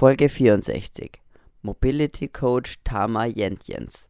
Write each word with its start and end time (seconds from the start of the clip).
Folge 0.00 0.30
64. 0.30 1.20
Mobility 1.60 2.26
Coach 2.26 2.76
Tama 2.84 3.26
Jentjens. 3.26 4.08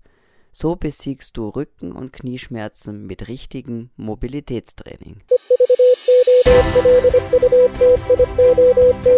So 0.52 0.76
besiegst 0.76 1.36
du 1.36 1.48
Rücken- 1.48 1.90
und 1.90 2.12
Knieschmerzen 2.12 3.08
mit 3.08 3.26
richtigem 3.26 3.90
Mobilitätstraining. 3.96 5.16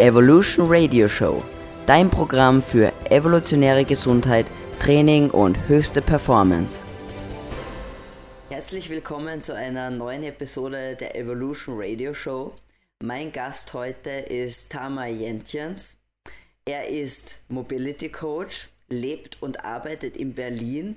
Evolution 0.01 0.65
Radio 0.67 1.09
Show. 1.09 1.43
Dein 1.85 2.09
Programm 2.09 2.63
für 2.63 2.91
evolutionäre 3.11 3.85
Gesundheit, 3.85 4.47
Training 4.81 5.31
und 5.31 5.69
höchste 5.69 6.01
Performance. 6.01 6.83
Herzlich 8.49 8.89
willkommen 8.89 9.43
zu 9.43 9.55
einer 9.55 9.91
neuen 9.91 10.23
Episode 10.23 10.97
der 10.97 11.17
Evolution 11.17 11.75
Radio 11.79 12.15
Show. 12.15 12.55
Mein 13.03 13.31
Gast 13.31 13.75
heute 13.75 14.09
ist 14.09 14.73
Tama 14.73 15.09
Jentjens. 15.09 15.99
Er 16.65 16.89
ist 16.89 17.43
Mobility 17.49 18.09
Coach, 18.09 18.69
lebt 18.89 19.43
und 19.43 19.65
arbeitet 19.65 20.17
in 20.17 20.35
Berlin 20.35 20.97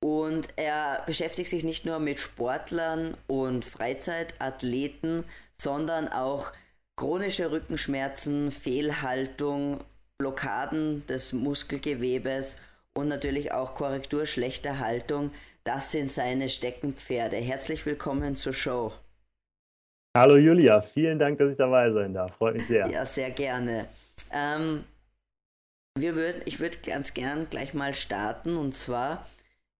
und 0.00 0.48
er 0.56 1.02
beschäftigt 1.06 1.50
sich 1.50 1.64
nicht 1.64 1.84
nur 1.84 1.98
mit 1.98 2.20
Sportlern 2.20 3.16
und 3.26 3.64
Freizeitathleten, 3.64 5.24
sondern 5.54 6.08
auch 6.08 6.52
chronische 6.96 7.50
Rückenschmerzen, 7.50 8.50
Fehlhaltung, 8.50 9.84
Blockaden 10.16 11.06
des 11.06 11.34
Muskelgewebes 11.34 12.56
und 12.94 13.08
natürlich 13.08 13.52
auch 13.52 13.74
Korrektur 13.74 14.24
schlechter 14.26 14.78
Haltung. 14.78 15.30
Das 15.64 15.92
sind 15.92 16.10
seine 16.10 16.48
Steckenpferde. 16.48 17.36
Herzlich 17.36 17.84
willkommen 17.84 18.36
zur 18.36 18.54
Show. 18.54 18.92
Hallo 20.16 20.38
Julia, 20.38 20.80
vielen 20.80 21.18
Dank, 21.18 21.36
dass 21.36 21.50
ich 21.50 21.58
dabei 21.58 21.90
sein 21.90 22.14
darf. 22.14 22.34
Freut 22.36 22.54
mich 22.54 22.66
sehr. 22.66 22.88
Ja, 22.88 23.04
sehr 23.04 23.30
gerne. 23.30 23.86
Ähm, 24.32 24.84
wir 25.98 26.14
würd, 26.14 26.40
ich 26.46 26.58
würde 26.58 26.78
ganz 26.78 27.12
gern 27.12 27.50
gleich 27.50 27.74
mal 27.74 27.92
starten 27.92 28.56
und 28.56 28.74
zwar 28.74 29.26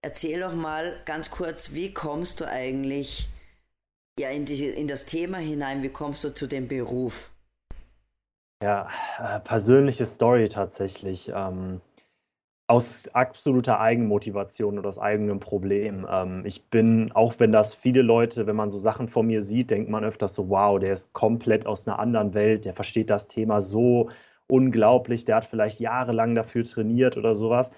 erzähl 0.03 0.41
doch 0.41 0.53
mal 0.53 1.01
ganz 1.07 1.31
kurz, 1.31 1.73
wie 1.73 1.95
kommst 1.95 2.41
du 2.41 2.47
eigentlich 2.47 3.31
ja, 4.21 4.29
in, 4.29 4.45
die, 4.45 4.67
in 4.67 4.89
das 4.89 5.07
Thema 5.07 5.39
hinein, 5.39 5.83
wie 5.83 5.89
kommst 5.89 6.23
du 6.23 6.35
zu 6.35 6.47
dem 6.47 6.69
Beruf? 6.69 7.31
Ja, 8.63 8.91
äh, 9.19 9.41
persönliche 9.41 10.05
Story 10.05 10.51
tatsächlich. 10.51 11.33
Ähm, 11.35 11.81
aus 12.69 13.09
absoluter 13.13 13.81
Eigenmotivation 13.81 14.79
und 14.79 14.87
aus 14.87 14.99
eigenem 14.99 15.39
Problem. 15.41 16.07
Ähm, 16.11 16.43
ich 16.45 16.69
bin, 16.69 17.13
auch 17.13 17.35
wenn 17.39 17.53
das 17.53 17.75
viele 17.75 18.03
Leute, 18.03 18.47
wenn 18.47 18.57
man 18.57 18.71
so 18.71 18.79
Sachen 18.79 19.09
von 19.09 19.27
mir 19.27 19.43
sieht, 19.43 19.71
denkt 19.71 19.89
man 19.89 20.05
öfters 20.05 20.35
so, 20.35 20.49
wow, 20.49 20.79
der 20.79 20.93
ist 20.93 21.13
komplett 21.13 21.67
aus 21.67 21.87
einer 21.87 21.99
anderen 21.99 22.35
Welt, 22.35 22.65
der 22.65 22.75
versteht 22.75 23.11
das 23.11 23.29
Thema 23.29 23.61
so 23.61 24.11
unglaublich, 24.49 25.25
der 25.25 25.37
hat 25.37 25.47
vielleicht 25.47 25.81
jahrelang 25.81 26.35
dafür 26.35 26.65
trainiert 26.65 27.17
oder 27.17 27.35
sowas. 27.35 27.71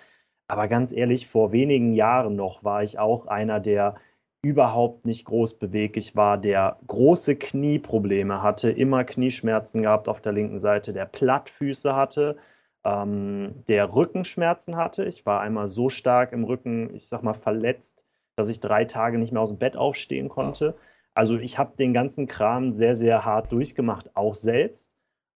Aber 0.48 0.68
ganz 0.68 0.92
ehrlich, 0.92 1.28
vor 1.28 1.52
wenigen 1.52 1.92
Jahren 1.94 2.36
noch 2.36 2.64
war 2.64 2.82
ich 2.82 2.98
auch 2.98 3.26
einer, 3.26 3.60
der 3.60 3.96
überhaupt 4.42 5.04
nicht 5.04 5.24
großbeweglich 5.26 6.16
war, 6.16 6.38
der 6.38 6.78
große 6.86 7.36
Knieprobleme 7.36 8.42
hatte, 8.42 8.70
immer 8.70 9.04
Knieschmerzen 9.04 9.82
gehabt 9.82 10.08
auf 10.08 10.20
der 10.22 10.32
linken 10.32 10.60
Seite, 10.60 10.92
der 10.92 11.06
Plattfüße 11.06 11.94
hatte, 11.94 12.36
ähm, 12.84 13.64
der 13.68 13.94
Rückenschmerzen 13.94 14.76
hatte. 14.76 15.04
Ich 15.04 15.26
war 15.26 15.40
einmal 15.40 15.68
so 15.68 15.88
stark 15.88 16.32
im 16.32 16.44
Rücken, 16.44 16.94
ich 16.94 17.08
sag 17.08 17.22
mal, 17.22 17.34
verletzt, 17.34 18.04
dass 18.36 18.48
ich 18.48 18.60
drei 18.60 18.84
Tage 18.84 19.18
nicht 19.18 19.32
mehr 19.32 19.42
aus 19.42 19.50
dem 19.50 19.58
Bett 19.58 19.76
aufstehen 19.76 20.28
konnte. 20.28 20.74
Also 21.14 21.36
ich 21.36 21.58
habe 21.58 21.76
den 21.76 21.92
ganzen 21.92 22.28
Kram 22.28 22.70
sehr, 22.70 22.94
sehr 22.94 23.24
hart 23.24 23.50
durchgemacht, 23.50 24.14
auch 24.14 24.34
selbst. 24.34 24.92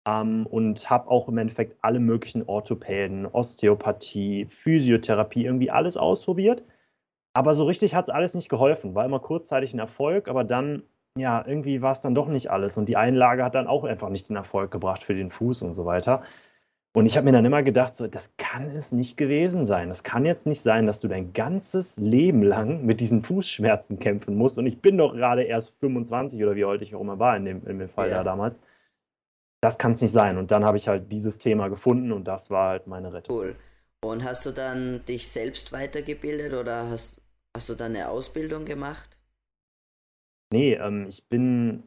Ähm, 0.05 0.45
und 0.47 0.89
habe 0.89 1.09
auch 1.09 1.27
im 1.27 1.37
Endeffekt 1.37 1.77
alle 1.81 1.99
möglichen 1.99 2.43
Orthopäden, 2.43 3.25
Osteopathie, 3.25 4.45
Physiotherapie, 4.49 5.45
irgendwie 5.45 5.71
alles 5.71 5.97
ausprobiert. 5.97 6.63
Aber 7.33 7.53
so 7.53 7.65
richtig 7.65 7.95
hat 7.95 8.09
es 8.09 8.13
alles 8.13 8.33
nicht 8.33 8.49
geholfen. 8.49 8.95
War 8.95 9.05
immer 9.05 9.19
kurzzeitig 9.19 9.73
ein 9.73 9.79
Erfolg, 9.79 10.27
aber 10.27 10.43
dann, 10.43 10.83
ja, 11.17 11.43
irgendwie 11.45 11.81
war 11.81 11.91
es 11.93 12.01
dann 12.01 12.15
doch 12.15 12.27
nicht 12.27 12.51
alles. 12.51 12.77
Und 12.77 12.89
die 12.89 12.97
Einlage 12.97 13.43
hat 13.43 13.55
dann 13.55 13.67
auch 13.67 13.83
einfach 13.83 14.09
nicht 14.09 14.29
den 14.29 14.35
Erfolg 14.35 14.71
gebracht 14.71 15.03
für 15.03 15.15
den 15.15 15.31
Fuß 15.31 15.61
und 15.63 15.73
so 15.73 15.85
weiter. 15.85 16.23
Und 16.93 17.05
ich 17.05 17.15
habe 17.15 17.25
mir 17.25 17.31
dann 17.31 17.45
immer 17.45 17.63
gedacht, 17.63 17.95
so, 17.95 18.07
das 18.07 18.31
kann 18.37 18.75
es 18.75 18.91
nicht 18.91 19.15
gewesen 19.15 19.65
sein. 19.65 19.87
Das 19.87 20.03
kann 20.03 20.25
jetzt 20.25 20.45
nicht 20.45 20.61
sein, 20.61 20.87
dass 20.87 20.99
du 20.99 21.07
dein 21.07 21.31
ganzes 21.31 21.95
Leben 21.97 22.43
lang 22.43 22.85
mit 22.85 22.99
diesen 22.99 23.23
Fußschmerzen 23.23 23.97
kämpfen 23.97 24.35
musst. 24.35 24.57
Und 24.57 24.65
ich 24.65 24.81
bin 24.81 24.97
doch 24.97 25.13
gerade 25.13 25.43
erst 25.43 25.77
25 25.79 26.43
oder 26.43 26.55
wie 26.55 26.65
alt 26.65 26.81
ich 26.81 26.93
auch 26.93 27.01
immer 27.01 27.17
war 27.17 27.37
in 27.37 27.45
dem, 27.45 27.65
in 27.65 27.79
dem 27.79 27.89
Fall 27.89 28.09
ja. 28.09 28.17
da 28.17 28.23
damals 28.23 28.59
das 29.61 29.77
kann 29.77 29.93
es 29.93 30.01
nicht 30.01 30.11
sein. 30.11 30.37
Und 30.37 30.51
dann 30.51 30.65
habe 30.65 30.77
ich 30.77 30.87
halt 30.87 31.11
dieses 31.11 31.37
Thema 31.37 31.69
gefunden 31.69 32.11
und 32.11 32.25
das 32.25 32.49
war 32.49 32.69
halt 32.69 32.87
meine 32.87 33.13
Rettung. 33.13 33.37
Cool. 33.37 33.55
Und 34.03 34.23
hast 34.23 34.45
du 34.45 34.51
dann 34.51 35.05
dich 35.05 35.27
selbst 35.27 35.71
weitergebildet 35.71 36.53
oder 36.53 36.89
hast, 36.89 37.21
hast 37.55 37.69
du 37.69 37.75
dann 37.75 37.95
eine 37.95 38.09
Ausbildung 38.09 38.65
gemacht? 38.65 39.17
Nee, 40.51 40.73
ähm, 40.73 41.05
ich 41.07 41.23
bin 41.29 41.83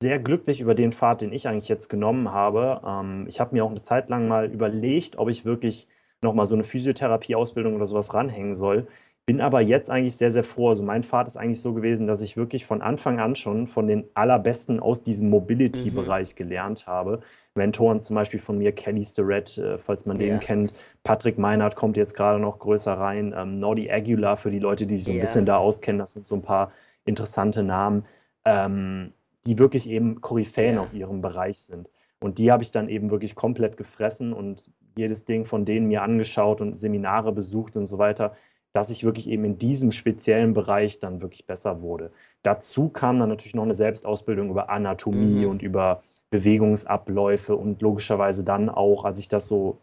sehr 0.00 0.18
glücklich 0.18 0.60
über 0.60 0.74
den 0.74 0.92
Pfad, 0.92 1.22
den 1.22 1.32
ich 1.32 1.48
eigentlich 1.48 1.68
jetzt 1.68 1.88
genommen 1.88 2.30
habe. 2.30 2.80
Ähm, 2.86 3.26
ich 3.28 3.40
habe 3.40 3.54
mir 3.54 3.64
auch 3.64 3.70
eine 3.70 3.82
Zeit 3.82 4.08
lang 4.08 4.28
mal 4.28 4.46
überlegt, 4.46 5.18
ob 5.18 5.28
ich 5.28 5.44
wirklich 5.44 5.88
nochmal 6.20 6.46
so 6.46 6.54
eine 6.54 6.64
Physiotherapie-Ausbildung 6.64 7.74
oder 7.74 7.86
sowas 7.86 8.14
ranhängen 8.14 8.54
soll. 8.54 8.86
Bin 9.26 9.40
aber 9.40 9.60
jetzt 9.60 9.90
eigentlich 9.90 10.16
sehr, 10.16 10.30
sehr 10.30 10.44
froh. 10.44 10.70
Also 10.70 10.82
mein 10.82 11.02
Pfad 11.02 11.28
ist 11.28 11.36
eigentlich 11.36 11.60
so 11.60 11.74
gewesen, 11.74 12.06
dass 12.06 12.22
ich 12.22 12.36
wirklich 12.36 12.64
von 12.64 12.80
Anfang 12.80 13.20
an 13.20 13.34
schon 13.34 13.66
von 13.66 13.86
den 13.86 14.04
allerbesten 14.14 14.80
aus 14.80 15.02
diesem 15.02 15.28
Mobility-Bereich 15.28 16.32
mhm. 16.32 16.36
gelernt 16.36 16.86
habe. 16.86 17.20
Mentoren 17.54 18.00
zum 18.00 18.14
Beispiel 18.14 18.40
von 18.40 18.56
mir, 18.56 18.72
Kelly 18.72 19.04
Starrett, 19.04 19.58
äh, 19.58 19.78
falls 19.78 20.06
man 20.06 20.18
den 20.18 20.38
kennt. 20.38 20.72
Patrick 21.02 21.38
Meinhardt 21.38 21.76
kommt 21.76 21.96
jetzt 21.96 22.14
gerade 22.14 22.38
noch 22.38 22.58
größer 22.58 22.94
rein. 22.94 23.34
Ähm, 23.36 23.58
Nordi 23.58 23.90
Aguilar 23.90 24.36
für 24.36 24.50
die 24.50 24.60
Leute, 24.60 24.86
die 24.86 24.96
sich 24.96 25.04
so 25.04 25.10
ein 25.10 25.16
yeah. 25.16 25.24
bisschen 25.24 25.44
da 25.44 25.58
auskennen. 25.58 25.98
Das 25.98 26.12
sind 26.12 26.26
so 26.26 26.36
ein 26.36 26.42
paar 26.42 26.72
interessante 27.04 27.62
Namen, 27.62 28.06
ähm, 28.44 29.12
die 29.48 29.58
wirklich 29.58 29.88
eben 29.88 30.20
Koryphäen 30.20 30.74
yeah. 30.74 30.82
auf 30.82 30.92
ihrem 30.92 31.20
Bereich 31.20 31.58
sind. 31.58 31.90
Und 32.20 32.38
die 32.38 32.52
habe 32.52 32.62
ich 32.62 32.70
dann 32.70 32.88
eben 32.88 33.10
wirklich 33.10 33.34
komplett 33.34 33.76
gefressen 33.76 34.32
und 34.32 34.70
jedes 34.96 35.24
Ding 35.24 35.44
von 35.44 35.64
denen 35.64 35.86
mir 35.88 36.02
angeschaut 36.02 36.60
und 36.60 36.78
Seminare 36.78 37.32
besucht 37.32 37.76
und 37.76 37.86
so 37.86 37.98
weiter 37.98 38.34
dass 38.72 38.90
ich 38.90 39.04
wirklich 39.04 39.28
eben 39.28 39.44
in 39.44 39.58
diesem 39.58 39.92
speziellen 39.92 40.54
Bereich 40.54 40.98
dann 40.98 41.20
wirklich 41.20 41.46
besser 41.46 41.80
wurde. 41.80 42.10
Dazu 42.42 42.88
kam 42.88 43.18
dann 43.18 43.28
natürlich 43.28 43.54
noch 43.54 43.62
eine 43.62 43.74
Selbstausbildung 43.74 44.50
über 44.50 44.70
Anatomie 44.70 45.44
mhm. 45.44 45.50
und 45.50 45.62
über 45.62 46.02
Bewegungsabläufe 46.30 47.56
und 47.56 47.80
logischerweise 47.80 48.44
dann 48.44 48.68
auch, 48.68 49.04
als 49.04 49.18
ich 49.18 49.28
das 49.28 49.48
so, 49.48 49.78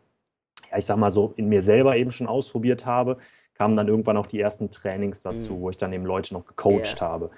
ja, 0.72 0.78
ich 0.78 0.86
sag 0.86 0.98
mal 0.98 1.12
so 1.12 1.34
in 1.36 1.50
mir 1.50 1.64
selber 1.64 1.98
eben 1.98 2.12
schon 2.12 2.28
ausprobiert 2.28 2.86
habe, 2.86 3.18
kamen 3.56 3.76
dann 3.76 3.88
irgendwann 3.88 4.18
auch 4.18 4.28
die 4.28 4.40
ersten 4.40 4.70
Trainings 4.70 5.22
dazu, 5.22 5.54
mhm. 5.54 5.62
wo 5.62 5.70
ich 5.72 5.78
dann 5.78 5.92
eben 5.92 6.06
Leute 6.06 6.34
noch 6.34 6.46
gecoacht 6.46 7.02
yeah. 7.02 7.10
habe. 7.10 7.32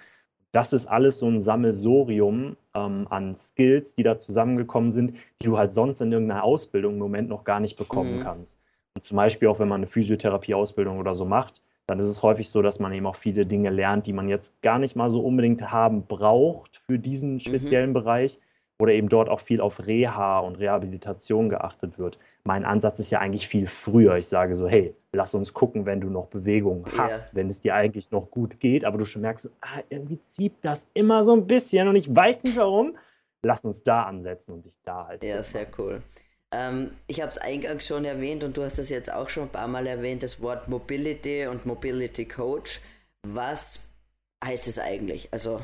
Das 0.51 0.73
ist 0.73 0.85
alles 0.85 1.19
so 1.19 1.27
ein 1.27 1.39
Sammelsorium 1.39 2.55
ähm, 2.73 3.07
an 3.09 3.35
Skills, 3.35 3.95
die 3.95 4.03
da 4.03 4.17
zusammengekommen 4.17 4.89
sind, 4.89 5.13
die 5.41 5.45
du 5.45 5.57
halt 5.57 5.73
sonst 5.73 6.01
in 6.01 6.11
irgendeiner 6.11 6.43
Ausbildung 6.43 6.93
im 6.93 6.99
Moment 6.99 7.29
noch 7.29 7.43
gar 7.43 7.59
nicht 7.59 7.77
bekommen 7.77 8.19
mhm. 8.19 8.23
kannst. 8.23 8.59
Und 8.95 9.03
zum 9.03 9.17
Beispiel 9.17 9.47
auch, 9.47 9.59
wenn 9.59 9.67
man 9.67 9.81
eine 9.81 9.87
Physiotherapieausbildung 9.87 10.97
oder 10.97 11.13
so 11.13 11.25
macht, 11.25 11.61
dann 11.85 11.99
ist 11.99 12.07
es 12.07 12.23
häufig 12.23 12.49
so, 12.49 12.61
dass 12.61 12.79
man 12.79 12.91
eben 12.93 13.05
auch 13.05 13.15
viele 13.15 13.45
Dinge 13.45 13.69
lernt, 13.69 14.07
die 14.07 14.13
man 14.13 14.27
jetzt 14.27 14.61
gar 14.61 14.79
nicht 14.79 14.95
mal 14.95 15.09
so 15.09 15.21
unbedingt 15.21 15.71
haben 15.71 16.03
braucht 16.05 16.81
für 16.85 16.99
diesen 16.99 17.35
mhm. 17.35 17.39
speziellen 17.39 17.91
mhm. 17.91 17.95
Bereich 17.95 18.39
oder 18.79 18.93
eben 18.93 19.09
dort 19.09 19.29
auch 19.29 19.39
viel 19.39 19.59
auf 19.59 19.87
Reha 19.87 20.39
und 20.39 20.59
Rehabilitation 20.59 21.49
geachtet 21.49 21.97
wird. 21.97 22.19
Mein 22.43 22.63
Ansatz 22.63 22.99
ist 22.99 23.09
ja 23.09 23.19
eigentlich 23.19 23.47
viel 23.47 23.67
früher. 23.67 24.17
Ich 24.17 24.27
sage 24.27 24.55
so, 24.55 24.67
hey, 24.67 24.93
lass 25.11 25.33
uns 25.33 25.53
gucken, 25.53 25.85
wenn 25.85 25.99
du 25.99 26.09
noch 26.09 26.27
Bewegung 26.27 26.85
hast, 26.95 27.27
yeah. 27.27 27.35
wenn 27.35 27.49
es 27.49 27.61
dir 27.61 27.73
eigentlich 27.73 28.11
noch 28.11 28.29
gut 28.29 28.59
geht, 28.59 28.85
aber 28.85 28.99
du 28.99 29.05
schon 29.05 29.23
merkst, 29.23 29.49
ah, 29.61 29.81
irgendwie 29.89 30.21
zieht 30.21 30.53
das 30.61 30.87
immer 30.93 31.25
so 31.25 31.33
ein 31.33 31.47
bisschen 31.47 31.87
und 31.87 31.95
ich 31.95 32.13
weiß 32.13 32.43
nicht 32.43 32.57
warum. 32.57 32.95
Lass 33.43 33.65
uns 33.65 33.83
da 33.83 34.03
ansetzen 34.03 34.55
und 34.55 34.65
dich 34.65 34.77
da 34.83 35.07
halt. 35.07 35.23
Ja, 35.23 35.41
sehr 35.43 35.67
cool. 35.77 36.01
Ähm, 36.51 36.91
ich 37.07 37.21
habe 37.21 37.29
es 37.29 37.37
eingangs 37.37 37.85
schon 37.85 38.05
erwähnt 38.05 38.43
und 38.43 38.57
du 38.57 38.63
hast 38.63 38.79
es 38.79 38.89
jetzt 38.89 39.11
auch 39.11 39.29
schon 39.29 39.43
ein 39.43 39.51
paar 39.51 39.67
Mal 39.67 39.85
erwähnt, 39.85 40.23
das 40.23 40.41
Wort 40.41 40.67
Mobility 40.67 41.47
und 41.47 41.65
Mobility 41.65 42.25
Coach. 42.25 42.79
Was 43.23 43.81
heißt 44.43 44.67
es 44.67 44.79
eigentlich? 44.79 45.29
Also. 45.31 45.61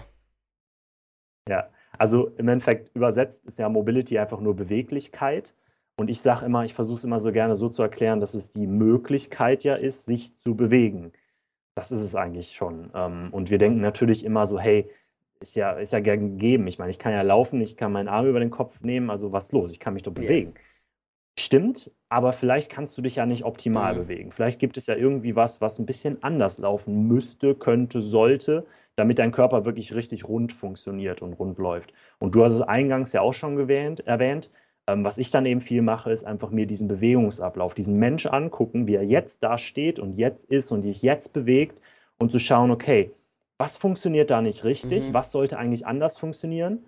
Ja, 1.50 1.70
also 1.98 2.28
im 2.38 2.48
Endeffekt 2.48 2.96
übersetzt 2.96 3.46
ist 3.46 3.60
ja 3.60 3.70
Mobility 3.70 4.18
einfach 4.18 4.40
nur 4.40 4.56
Beweglichkeit. 4.56 5.54
Und 5.96 6.10
ich 6.10 6.22
sage 6.22 6.46
immer, 6.46 6.66
ich 6.66 6.74
versuche 6.74 6.96
es 6.96 7.04
immer 7.04 7.20
so 7.20 7.32
gerne 7.32 7.56
so 7.56 7.70
zu 7.70 7.84
erklären, 7.84 8.20
dass 8.20 8.34
es 8.34 8.50
die 8.50 8.66
Möglichkeit 8.66 9.64
ja 9.64 9.76
ist, 9.76 10.06
sich 10.06 10.36
zu 10.36 10.56
bewegen. 10.56 11.12
Das 11.76 11.92
ist 11.92 12.02
es 12.02 12.16
eigentlich 12.16 12.52
schon. 12.52 12.92
Ähm, 12.96 13.30
und 13.32 13.50
wir 13.52 13.58
denken 13.60 13.82
natürlich 13.82 14.26
immer 14.26 14.48
so, 14.48 14.60
hey, 14.60 14.90
ist 15.40 15.56
ja, 15.56 15.74
ist 15.74 15.94
ja 15.94 16.00
gegeben. 16.00 16.68
Ich 16.68 16.80
meine, 16.80 16.90
ich 16.90 17.00
kann 17.00 17.14
ja 17.14 17.22
laufen, 17.22 17.62
ich 17.62 17.78
kann 17.78 17.92
meinen 17.92 18.08
Arm 18.08 18.26
über 18.26 18.40
den 18.40 18.50
Kopf 18.50 18.82
nehmen, 18.82 19.10
also 19.10 19.32
was 19.32 19.52
los? 19.52 19.72
Ich 19.72 19.80
kann 19.80 19.94
mich 19.94 20.04
doch 20.04 20.14
bewegen. 20.14 20.54
Yeah. 20.54 20.62
Stimmt, 21.38 21.92
aber 22.10 22.32
vielleicht 22.32 22.72
kannst 22.72 22.96
du 22.96 23.02
dich 23.02 23.16
ja 23.16 23.26
nicht 23.26 23.44
optimal 23.44 23.96
mhm. 23.96 24.00
bewegen. 24.00 24.32
Vielleicht 24.32 24.60
gibt 24.60 24.78
es 24.78 24.86
ja 24.86 24.96
irgendwie 24.96 25.36
was, 25.36 25.62
was 25.62 25.80
ein 25.80 25.86
bisschen 25.88 26.22
anders 26.22 26.60
laufen 26.60 27.08
müsste, 27.08 27.56
könnte, 27.56 28.04
sollte, 28.04 28.66
damit 28.96 29.18
dein 29.18 29.32
Körper 29.32 29.66
wirklich 29.66 29.96
richtig 29.96 30.28
rund 30.28 30.54
funktioniert 30.54 31.24
und 31.24 31.34
rund 31.34 31.58
läuft. 31.58 31.92
Und 32.20 32.36
du 32.36 32.44
hast 32.44 32.54
es 32.54 32.62
eingangs 32.62 33.14
ja 33.14 33.22
auch 33.22 33.34
schon 33.34 33.56
gewähnt, 33.56 34.06
erwähnt. 34.06 34.52
Ähm, 34.86 35.04
was 35.04 35.18
ich 35.18 35.32
dann 35.32 35.46
eben 35.46 35.62
viel 35.62 35.82
mache, 35.82 36.12
ist 36.12 36.24
einfach 36.24 36.52
mir 36.52 36.68
diesen 36.68 36.88
Bewegungsablauf, 36.88 37.74
diesen 37.74 37.98
Mensch 37.98 38.28
angucken, 38.28 38.86
wie 38.86 38.96
er 38.96 39.04
jetzt 39.04 39.42
da 39.42 39.58
steht 39.58 39.98
und 39.98 40.18
jetzt 40.18 40.46
ist 40.46 40.72
und 40.72 40.84
sich 40.84 41.02
jetzt 41.02 41.34
bewegt 41.34 41.82
und 42.20 42.32
zu 42.32 42.38
schauen, 42.38 42.70
okay, 42.70 43.12
was 43.58 43.78
funktioniert 43.78 44.30
da 44.30 44.42
nicht 44.42 44.64
richtig? 44.66 45.08
Mhm. 45.08 45.14
Was 45.14 45.32
sollte 45.32 45.58
eigentlich 45.58 45.88
anders 45.88 46.18
funktionieren? 46.18 46.86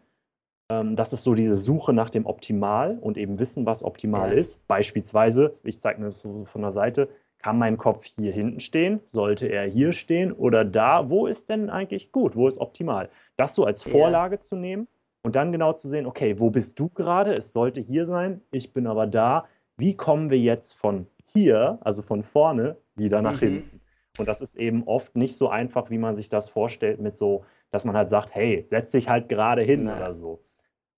Ähm, 0.69 0.95
das 0.95 1.13
ist 1.13 1.23
so 1.23 1.33
diese 1.33 1.55
Suche 1.55 1.93
nach 1.93 2.09
dem 2.09 2.25
Optimal 2.25 2.97
und 2.99 3.17
eben 3.17 3.39
wissen, 3.39 3.65
was 3.65 3.83
optimal 3.83 4.31
ja. 4.31 4.37
ist. 4.37 4.65
Beispielsweise, 4.67 5.55
ich 5.63 5.79
zeige 5.79 5.99
mir 5.99 6.07
das 6.07 6.19
so 6.19 6.45
von 6.45 6.61
der 6.61 6.71
Seite, 6.71 7.09
kann 7.39 7.59
mein 7.59 7.77
Kopf 7.77 8.05
hier 8.05 8.31
hinten 8.31 8.59
stehen? 8.59 9.01
Sollte 9.05 9.45
er 9.45 9.65
hier 9.65 9.93
stehen 9.93 10.31
oder 10.31 10.65
da? 10.65 11.09
Wo 11.09 11.27
ist 11.27 11.49
denn 11.49 11.69
eigentlich 11.69 12.11
gut? 12.11 12.35
Wo 12.35 12.47
ist 12.47 12.59
optimal? 12.59 13.09
Das 13.37 13.53
so 13.53 13.65
als 13.65 13.83
Vorlage 13.83 14.35
ja. 14.35 14.41
zu 14.41 14.55
nehmen 14.55 14.87
und 15.21 15.35
dann 15.35 15.51
genau 15.51 15.73
zu 15.73 15.87
sehen, 15.87 16.07
okay, 16.07 16.39
wo 16.39 16.49
bist 16.49 16.79
du 16.79 16.89
gerade? 16.89 17.33
Es 17.33 17.51
sollte 17.51 17.81
hier 17.81 18.07
sein, 18.07 18.41
ich 18.51 18.73
bin 18.73 18.87
aber 18.87 19.05
da. 19.05 19.45
Wie 19.77 19.95
kommen 19.95 20.29
wir 20.31 20.39
jetzt 20.39 20.73
von 20.73 21.05
hier, 21.33 21.77
also 21.81 22.01
von 22.01 22.23
vorne, 22.23 22.77
wieder 22.95 23.21
nach 23.21 23.41
mhm. 23.41 23.45
hinten? 23.45 23.81
Und 24.17 24.27
das 24.27 24.41
ist 24.41 24.55
eben 24.55 24.83
oft 24.83 25.15
nicht 25.15 25.35
so 25.35 25.49
einfach, 25.49 25.89
wie 25.89 25.97
man 25.97 26.15
sich 26.15 26.29
das 26.29 26.49
vorstellt, 26.49 26.99
mit 26.99 27.17
so, 27.17 27.43
dass 27.69 27.85
man 27.85 27.95
halt 27.95 28.09
sagt, 28.09 28.33
hey, 28.33 28.65
setz 28.69 28.93
dich 28.93 29.09
halt 29.09 29.29
gerade 29.29 29.61
hin 29.61 29.83
Nein. 29.83 29.97
oder 29.97 30.13
so. 30.13 30.39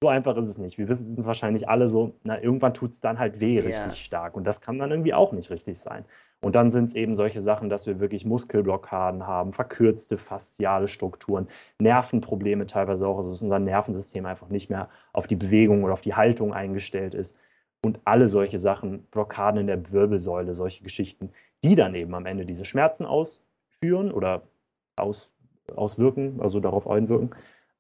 So 0.01 0.09
einfach 0.09 0.37
ist 0.37 0.49
es 0.49 0.57
nicht. 0.59 0.77
Wir 0.77 0.87
wissen 0.89 1.25
wahrscheinlich 1.25 1.69
alle 1.69 1.87
so, 1.87 2.13
na, 2.23 2.39
irgendwann 2.41 2.75
tut 2.75 2.91
es 2.91 2.99
dann 2.99 3.17
halt 3.17 3.39
weh 3.39 3.59
richtig 3.59 4.03
stark. 4.03 4.35
Und 4.35 4.43
das 4.43 4.61
kann 4.61 4.77
dann 4.77 4.91
irgendwie 4.91 5.15
auch 5.15 5.31
nicht 5.31 5.49
richtig 5.49 5.79
sein. 5.79 6.05
Und 6.39 6.53
dann 6.53 6.69
sind 6.69 6.89
es 6.89 6.93
eben 6.93 7.15
solche 7.15 7.41
Sachen, 7.41 7.67
dass 7.67 7.87
wir 7.87 7.99
wirklich 7.99 8.23
Muskelblockaden 8.23 9.25
haben, 9.25 9.53
verkürzte 9.53 10.19
fasziale 10.19 10.87
Strukturen, 10.87 11.47
Nervenprobleme 11.79 12.67
teilweise 12.67 13.07
auch, 13.07 13.17
also 13.17 13.31
dass 13.31 13.41
unser 13.41 13.57
Nervensystem 13.57 14.27
einfach 14.27 14.49
nicht 14.49 14.69
mehr 14.69 14.87
auf 15.13 15.25
die 15.25 15.35
Bewegung 15.35 15.83
oder 15.83 15.93
auf 15.93 16.01
die 16.01 16.13
Haltung 16.13 16.53
eingestellt 16.53 17.15
ist. 17.15 17.35
Und 17.81 17.99
alle 18.05 18.29
solche 18.29 18.59
Sachen, 18.59 19.03
Blockaden 19.05 19.61
in 19.61 19.67
der 19.67 19.91
Wirbelsäule, 19.91 20.53
solche 20.53 20.83
Geschichten, 20.83 21.31
die 21.63 21.73
dann 21.73 21.95
eben 21.95 22.13
am 22.13 22.27
Ende 22.27 22.45
diese 22.45 22.65
Schmerzen 22.65 23.05
ausführen 23.07 24.11
oder 24.11 24.43
aus, 24.95 25.33
auswirken, 25.75 26.39
also 26.39 26.59
darauf 26.59 26.87
einwirken. 26.87 27.31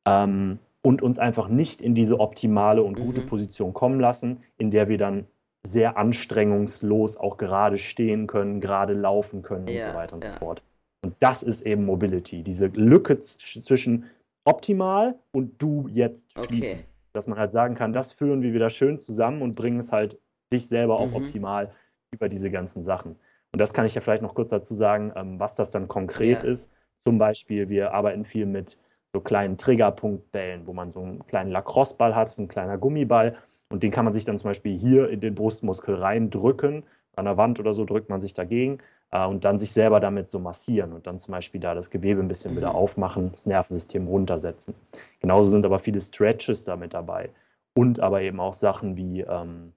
Ähm, 0.05 0.57
und 0.87 1.01
uns 1.01 1.19
einfach 1.19 1.49
nicht 1.49 1.81
in 1.81 1.95
diese 1.95 2.17
optimale 2.21 2.81
und 2.81 2.97
gute 2.97 3.19
mhm. 3.19 3.27
Position 3.27 3.73
kommen 3.73 3.99
lassen, 3.99 4.37
in 4.57 4.71
der 4.71 4.87
wir 4.87 4.97
dann 4.97 5.27
sehr 5.67 5.97
anstrengungslos 5.97 7.17
auch 7.17 7.35
gerade 7.35 7.77
stehen 7.77 8.25
können, 8.25 8.61
gerade 8.61 8.93
laufen 8.93 9.41
können 9.41 9.67
ja, 9.67 9.75
und 9.75 9.83
so 9.83 9.97
weiter 9.97 10.15
und 10.15 10.23
ja. 10.23 10.31
so 10.31 10.39
fort. 10.39 10.63
Und 11.01 11.15
das 11.19 11.43
ist 11.43 11.59
eben 11.63 11.83
Mobility, 11.83 12.41
diese 12.41 12.67
Lücke 12.67 13.19
zwischen 13.19 14.05
optimal 14.45 15.15
und 15.33 15.61
du 15.61 15.89
jetzt 15.91 16.31
schließen. 16.45 16.77
Okay. 16.77 16.85
Dass 17.11 17.27
man 17.27 17.37
halt 17.37 17.51
sagen 17.51 17.75
kann, 17.75 17.91
das 17.91 18.13
führen 18.13 18.41
wir 18.41 18.53
wieder 18.53 18.69
schön 18.69 19.01
zusammen 19.01 19.41
und 19.41 19.55
bringen 19.55 19.81
es 19.81 19.91
halt 19.91 20.17
dich 20.53 20.69
selber 20.69 21.01
auch 21.01 21.09
mhm. 21.09 21.15
optimal 21.15 21.73
über 22.11 22.29
diese 22.29 22.49
ganzen 22.49 22.85
Sachen. 22.85 23.17
Und 23.51 23.59
das 23.59 23.73
kann 23.73 23.85
ich 23.85 23.93
ja 23.93 23.99
vielleicht 23.99 24.21
noch 24.21 24.35
kurz 24.35 24.51
dazu 24.51 24.73
sagen, 24.73 25.11
ähm, 25.17 25.37
was 25.37 25.53
das 25.53 25.69
dann 25.69 25.89
konkret 25.89 26.43
ja. 26.43 26.49
ist. 26.49 26.71
Zum 26.99 27.17
Beispiel, 27.17 27.67
wir 27.67 27.93
arbeiten 27.93 28.23
viel 28.23 28.45
mit 28.45 28.77
so 29.13 29.21
kleinen 29.21 29.57
Triggerpunktbällen, 29.57 30.67
wo 30.67 30.73
man 30.73 30.91
so 30.91 31.01
einen 31.01 31.25
kleinen 31.27 31.51
Lacrosse-Ball 31.51 32.15
hat, 32.15 32.27
das 32.27 32.33
ist 32.33 32.39
ein 32.39 32.47
kleiner 32.47 32.77
Gummiball 32.77 33.35
und 33.69 33.83
den 33.83 33.91
kann 33.91 34.05
man 34.05 34.13
sich 34.13 34.25
dann 34.25 34.37
zum 34.37 34.49
Beispiel 34.49 34.77
hier 34.77 35.09
in 35.09 35.19
den 35.19 35.35
Brustmuskel 35.35 35.95
reindrücken. 35.95 36.83
An 37.15 37.25
der 37.25 37.37
Wand 37.37 37.59
oder 37.59 37.73
so 37.73 37.83
drückt 37.83 38.09
man 38.09 38.21
sich 38.21 38.33
dagegen 38.33 38.77
äh, 39.11 39.25
und 39.25 39.43
dann 39.43 39.59
sich 39.59 39.71
selber 39.71 39.99
damit 39.99 40.29
so 40.29 40.39
massieren 40.39 40.93
und 40.93 41.07
dann 41.07 41.19
zum 41.19 41.31
Beispiel 41.31 41.59
da 41.59 41.73
das 41.73 41.89
Gewebe 41.89 42.21
ein 42.21 42.27
bisschen 42.27 42.55
wieder 42.55 42.75
aufmachen, 42.75 43.31
das 43.31 43.45
Nervensystem 43.47 44.07
runtersetzen. 44.07 44.75
Genauso 45.19 45.49
sind 45.49 45.65
aber 45.65 45.79
viele 45.79 45.99
Stretches 45.99 46.63
damit 46.63 46.93
dabei 46.93 47.31
und 47.73 47.99
aber 47.99 48.21
eben 48.21 48.39
auch 48.39 48.53
Sachen 48.53 48.97
wie 48.97 49.21
ähm, 49.21 49.73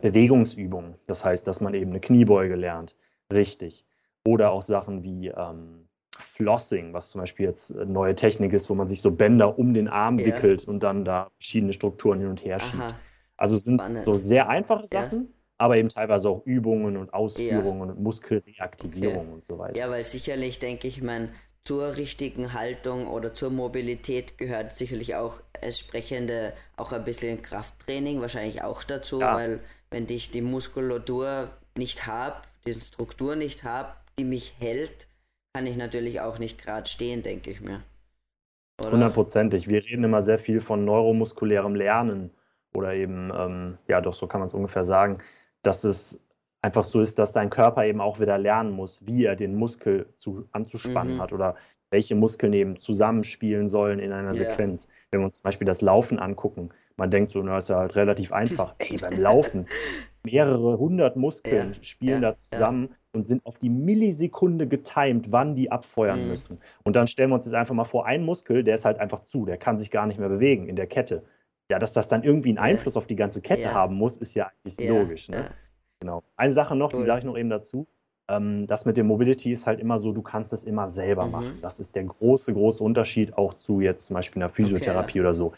Bewegungsübungen. 0.00 0.96
Das 1.06 1.24
heißt, 1.24 1.46
dass 1.46 1.60
man 1.60 1.74
eben 1.74 1.90
eine 1.90 2.00
Kniebeuge 2.00 2.56
lernt, 2.56 2.96
richtig. 3.32 3.84
Oder 4.26 4.50
auch 4.50 4.62
Sachen 4.62 5.02
wie 5.02 5.28
ähm, 5.28 5.83
Flossing, 6.18 6.92
was 6.92 7.10
zum 7.10 7.20
Beispiel 7.20 7.46
jetzt 7.46 7.74
neue 7.74 8.14
Technik 8.14 8.52
ist, 8.52 8.70
wo 8.70 8.74
man 8.74 8.88
sich 8.88 9.00
so 9.02 9.10
Bänder 9.10 9.58
um 9.58 9.74
den 9.74 9.88
Arm 9.88 10.18
ja. 10.18 10.26
wickelt 10.26 10.66
und 10.66 10.82
dann 10.82 11.04
da 11.04 11.30
verschiedene 11.38 11.72
Strukturen 11.72 12.20
hin 12.20 12.28
und 12.28 12.44
her 12.44 12.58
schiebt. 12.58 12.82
Aha. 12.82 12.98
Also 13.36 13.56
sind 13.56 13.80
Spannend. 13.80 14.04
so 14.04 14.14
sehr 14.14 14.48
einfache 14.48 14.86
Sachen, 14.86 15.20
ja. 15.22 15.34
aber 15.58 15.76
eben 15.76 15.88
teilweise 15.88 16.28
auch 16.28 16.46
Übungen 16.46 16.96
und 16.96 17.12
Ausführungen 17.12 17.88
ja. 17.88 17.94
und 17.94 18.02
Muskelreaktivierung 18.02 19.26
okay. 19.26 19.32
und 19.32 19.44
so 19.44 19.58
weiter. 19.58 19.76
Ja, 19.76 19.90
weil 19.90 20.04
sicherlich, 20.04 20.60
denke 20.60 20.86
ich, 20.86 21.02
mein, 21.02 21.30
zur 21.64 21.96
richtigen 21.96 22.52
Haltung 22.52 23.08
oder 23.08 23.32
zur 23.32 23.50
Mobilität 23.50 24.36
gehört 24.38 24.74
sicherlich 24.74 25.14
auch 25.14 25.40
entsprechende, 25.60 26.52
auch 26.76 26.92
ein 26.92 27.04
bisschen 27.04 27.40
Krafttraining 27.40 28.20
wahrscheinlich 28.20 28.62
auch 28.62 28.84
dazu, 28.84 29.20
ja. 29.20 29.34
weil 29.34 29.60
wenn 29.90 30.06
ich 30.08 30.30
die 30.30 30.42
Muskulatur 30.42 31.48
nicht 31.76 32.06
habe, 32.06 32.36
die 32.66 32.74
Struktur 32.74 33.34
nicht 33.34 33.64
habe, 33.64 33.94
die 34.18 34.24
mich 34.24 34.54
hält, 34.58 35.08
kann 35.54 35.66
ich 35.66 35.76
natürlich 35.76 36.20
auch 36.20 36.38
nicht 36.38 36.58
gerade 36.58 36.90
stehen, 36.90 37.22
denke 37.22 37.50
ich 37.50 37.60
mir. 37.60 37.82
Hundertprozentig. 38.82 39.68
Wir 39.68 39.84
reden 39.84 40.02
immer 40.02 40.20
sehr 40.20 40.40
viel 40.40 40.60
von 40.60 40.84
neuromuskulärem 40.84 41.76
Lernen 41.76 42.32
oder 42.72 42.92
eben, 42.92 43.30
ähm, 43.32 43.78
ja 43.86 44.00
doch, 44.00 44.14
so 44.14 44.26
kann 44.26 44.40
man 44.40 44.48
es 44.48 44.54
ungefähr 44.54 44.84
sagen, 44.84 45.18
dass 45.62 45.84
es 45.84 46.20
einfach 46.60 46.82
so 46.82 47.00
ist, 47.00 47.20
dass 47.20 47.32
dein 47.32 47.50
Körper 47.50 47.84
eben 47.84 48.00
auch 48.00 48.18
wieder 48.18 48.36
lernen 48.36 48.72
muss, 48.72 49.06
wie 49.06 49.26
er 49.26 49.36
den 49.36 49.54
Muskel 49.54 50.08
zu, 50.14 50.48
anzuspannen 50.50 51.16
mhm. 51.16 51.22
hat 51.22 51.32
oder 51.32 51.54
welche 51.90 52.16
Muskeln 52.16 52.52
eben 52.52 52.80
zusammenspielen 52.80 53.68
sollen 53.68 54.00
in 54.00 54.10
einer 54.10 54.34
yeah. 54.34 54.50
Sequenz. 54.50 54.88
Wenn 55.12 55.20
wir 55.20 55.26
uns 55.26 55.36
zum 55.36 55.44
Beispiel 55.44 55.66
das 55.66 55.82
Laufen 55.82 56.18
angucken, 56.18 56.70
man 56.96 57.10
denkt 57.10 57.30
so, 57.30 57.40
na, 57.44 57.58
ist 57.58 57.68
ja 57.68 57.76
halt 57.76 57.94
relativ 57.94 58.32
einfach. 58.32 58.74
Ey, 58.78 58.96
beim 58.96 59.20
Laufen, 59.20 59.68
mehrere 60.24 60.78
hundert 60.78 61.14
Muskeln 61.14 61.74
ja, 61.74 61.82
spielen 61.82 62.22
ja, 62.22 62.30
da 62.30 62.36
zusammen 62.36 62.88
ja. 62.90 62.96
Und 63.14 63.24
sind 63.24 63.44
auf 63.46 63.58
die 63.58 63.70
Millisekunde 63.70 64.66
getimed, 64.66 65.30
wann 65.30 65.54
die 65.54 65.70
abfeuern 65.70 66.22
mhm. 66.22 66.28
müssen. 66.28 66.58
Und 66.82 66.96
dann 66.96 67.06
stellen 67.06 67.30
wir 67.30 67.36
uns 67.36 67.44
jetzt 67.44 67.54
einfach 67.54 67.74
mal 67.74 67.84
vor, 67.84 68.06
ein 68.06 68.24
Muskel, 68.24 68.64
der 68.64 68.74
ist 68.74 68.84
halt 68.84 68.98
einfach 68.98 69.20
zu, 69.20 69.46
der 69.46 69.56
kann 69.56 69.78
sich 69.78 69.90
gar 69.90 70.06
nicht 70.06 70.18
mehr 70.18 70.28
bewegen 70.28 70.68
in 70.68 70.76
der 70.76 70.86
Kette. 70.86 71.22
Ja, 71.70 71.78
dass 71.78 71.92
das 71.92 72.08
dann 72.08 72.22
irgendwie 72.22 72.50
einen 72.50 72.58
Einfluss 72.58 72.96
auf 72.96 73.06
die 73.06 73.16
ganze 73.16 73.40
Kette 73.40 73.72
haben 73.72 73.94
muss, 73.94 74.16
ist 74.16 74.34
ja 74.34 74.50
eigentlich 74.64 74.88
logisch. 74.88 75.28
Ne? 75.28 75.50
Genau. 76.00 76.22
Eine 76.36 76.52
Sache 76.52 76.76
noch, 76.76 76.92
cool. 76.92 77.00
die 77.00 77.06
sage 77.06 77.20
ich 77.20 77.24
noch 77.24 77.38
eben 77.38 77.48
dazu. 77.48 77.86
Ähm, 78.28 78.66
das 78.66 78.84
mit 78.84 78.96
dem 78.96 79.06
Mobility 79.06 79.52
ist 79.52 79.66
halt 79.66 79.80
immer 79.80 79.98
so, 79.98 80.12
du 80.12 80.22
kannst 80.22 80.52
es 80.52 80.64
immer 80.64 80.88
selber 80.88 81.26
mhm. 81.26 81.32
machen. 81.32 81.58
Das 81.62 81.80
ist 81.80 81.94
der 81.96 82.04
große, 82.04 82.52
große 82.52 82.82
Unterschied 82.82 83.36
auch 83.36 83.54
zu 83.54 83.80
jetzt 83.80 84.06
zum 84.06 84.14
Beispiel 84.14 84.42
einer 84.42 84.50
Physiotherapie 84.50 85.12
okay. 85.12 85.20
oder 85.20 85.34
so. 85.34 85.52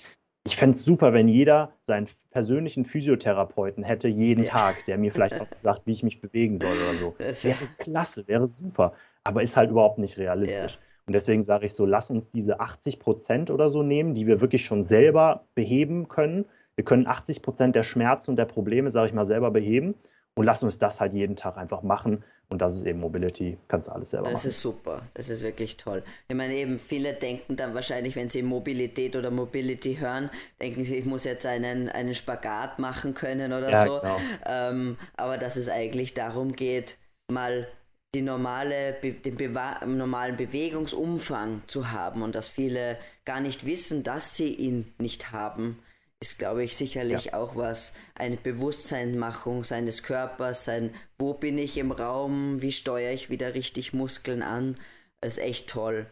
Ich 0.46 0.56
fände 0.56 0.76
es 0.76 0.84
super, 0.84 1.12
wenn 1.12 1.28
jeder 1.28 1.72
seinen 1.82 2.06
persönlichen 2.30 2.84
Physiotherapeuten 2.84 3.82
hätte, 3.82 4.08
jeden 4.08 4.44
ja. 4.44 4.50
Tag, 4.50 4.84
der 4.86 4.96
mir 4.96 5.10
vielleicht 5.10 5.40
auch 5.40 5.46
sagt, 5.54 5.86
wie 5.86 5.92
ich 5.92 6.02
mich 6.02 6.20
bewegen 6.20 6.56
soll 6.56 6.70
oder 6.72 6.98
so. 6.98 7.14
Das 7.18 7.44
wäre 7.44 7.58
klasse, 7.78 8.26
wäre 8.28 8.46
super. 8.46 8.92
Aber 9.24 9.42
ist 9.42 9.56
halt 9.56 9.70
überhaupt 9.70 9.98
nicht 9.98 10.18
realistisch. 10.18 10.74
Ja. 10.74 10.78
Und 11.06 11.12
deswegen 11.12 11.42
sage 11.42 11.66
ich 11.66 11.74
so, 11.74 11.84
lass 11.84 12.10
uns 12.10 12.30
diese 12.30 12.60
80 12.60 12.98
Prozent 12.98 13.50
oder 13.50 13.70
so 13.70 13.82
nehmen, 13.82 14.14
die 14.14 14.26
wir 14.26 14.40
wirklich 14.40 14.64
schon 14.64 14.82
selber 14.82 15.44
beheben 15.54 16.08
können. 16.08 16.46
Wir 16.76 16.84
können 16.84 17.06
80 17.06 17.42
Prozent 17.42 17.76
der 17.76 17.82
Schmerzen 17.82 18.30
und 18.30 18.36
der 18.36 18.44
Probleme, 18.44 18.90
sage 18.90 19.08
ich 19.08 19.14
mal, 19.14 19.26
selber 19.26 19.50
beheben 19.50 19.94
und 20.36 20.44
lass 20.44 20.62
uns 20.62 20.78
das 20.78 21.00
halt 21.00 21.14
jeden 21.14 21.34
Tag 21.34 21.56
einfach 21.56 21.82
machen. 21.82 22.22
Und 22.48 22.62
das 22.62 22.76
ist 22.76 22.86
eben 22.86 23.00
Mobility, 23.00 23.58
kannst 23.66 23.88
du 23.88 23.92
alles 23.92 24.10
selber 24.10 24.26
das 24.26 24.34
machen. 24.34 24.46
Das 24.46 24.54
ist 24.54 24.62
super, 24.62 25.02
das 25.14 25.28
ist 25.28 25.42
wirklich 25.42 25.76
toll. 25.78 26.04
Ich 26.28 26.36
meine, 26.36 26.54
eben 26.54 26.78
viele 26.78 27.14
denken 27.14 27.56
dann 27.56 27.74
wahrscheinlich, 27.74 28.14
wenn 28.14 28.28
sie 28.28 28.42
Mobilität 28.42 29.16
oder 29.16 29.32
Mobility 29.32 29.96
hören, 29.96 30.30
denken 30.60 30.84
sie, 30.84 30.96
ich 30.96 31.06
muss 31.06 31.24
jetzt 31.24 31.44
einen, 31.44 31.88
einen 31.88 32.14
Spagat 32.14 32.78
machen 32.78 33.14
können 33.14 33.52
oder 33.52 33.70
ja, 33.70 33.86
so. 33.86 34.00
Genau. 34.00 34.16
Ähm, 34.44 34.98
aber 35.16 35.38
dass 35.38 35.56
es 35.56 35.68
eigentlich 35.68 36.14
darum 36.14 36.52
geht, 36.52 36.98
mal 37.28 37.66
die 38.14 38.22
normale, 38.22 38.92
den 39.02 39.36
Bewa 39.36 39.84
normalen 39.84 40.36
Bewegungsumfang 40.36 41.62
zu 41.66 41.90
haben 41.90 42.22
und 42.22 42.34
dass 42.34 42.46
viele 42.46 42.96
gar 43.24 43.40
nicht 43.40 43.66
wissen, 43.66 44.04
dass 44.04 44.36
sie 44.36 44.54
ihn 44.54 44.94
nicht 44.98 45.32
haben 45.32 45.78
ist, 46.20 46.38
glaube 46.38 46.64
ich, 46.64 46.76
sicherlich 46.76 47.26
ja. 47.26 47.34
auch 47.34 47.56
was, 47.56 47.94
eine 48.14 48.36
Bewusstseinmachung 48.36 49.64
seines 49.64 50.02
Körpers, 50.02 50.64
sein, 50.64 50.94
wo 51.18 51.34
bin 51.34 51.58
ich 51.58 51.76
im 51.76 51.92
Raum, 51.92 52.62
wie 52.62 52.72
steuere 52.72 53.12
ich 53.12 53.28
wieder 53.30 53.54
richtig 53.54 53.92
Muskeln 53.92 54.42
an, 54.42 54.76
ist 55.20 55.38
echt 55.38 55.68
toll. 55.68 56.06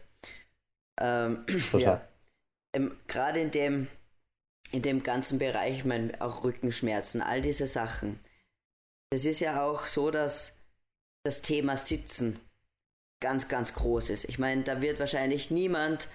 Ähm, 0.99 1.45
ja. 1.73 2.07
Ähm, 2.73 2.95
Gerade 3.07 3.39
in 3.39 3.51
dem, 3.51 3.87
in 4.71 4.81
dem 4.81 5.03
ganzen 5.03 5.39
Bereich, 5.39 5.79
ich 5.79 5.85
meine, 5.85 6.19
auch 6.21 6.43
Rückenschmerzen, 6.43 7.21
all 7.21 7.41
diese 7.41 7.67
Sachen. 7.67 8.19
Es 9.11 9.25
ist 9.25 9.39
ja 9.39 9.63
auch 9.63 9.87
so, 9.87 10.11
dass 10.11 10.55
das 11.23 11.41
Thema 11.41 11.77
Sitzen 11.77 12.39
ganz, 13.21 13.47
ganz 13.47 13.73
groß 13.73 14.09
ist. 14.09 14.25
Ich 14.25 14.37
meine, 14.37 14.63
da 14.63 14.81
wird 14.81 14.99
wahrscheinlich 14.99 15.49
niemand 15.49 16.09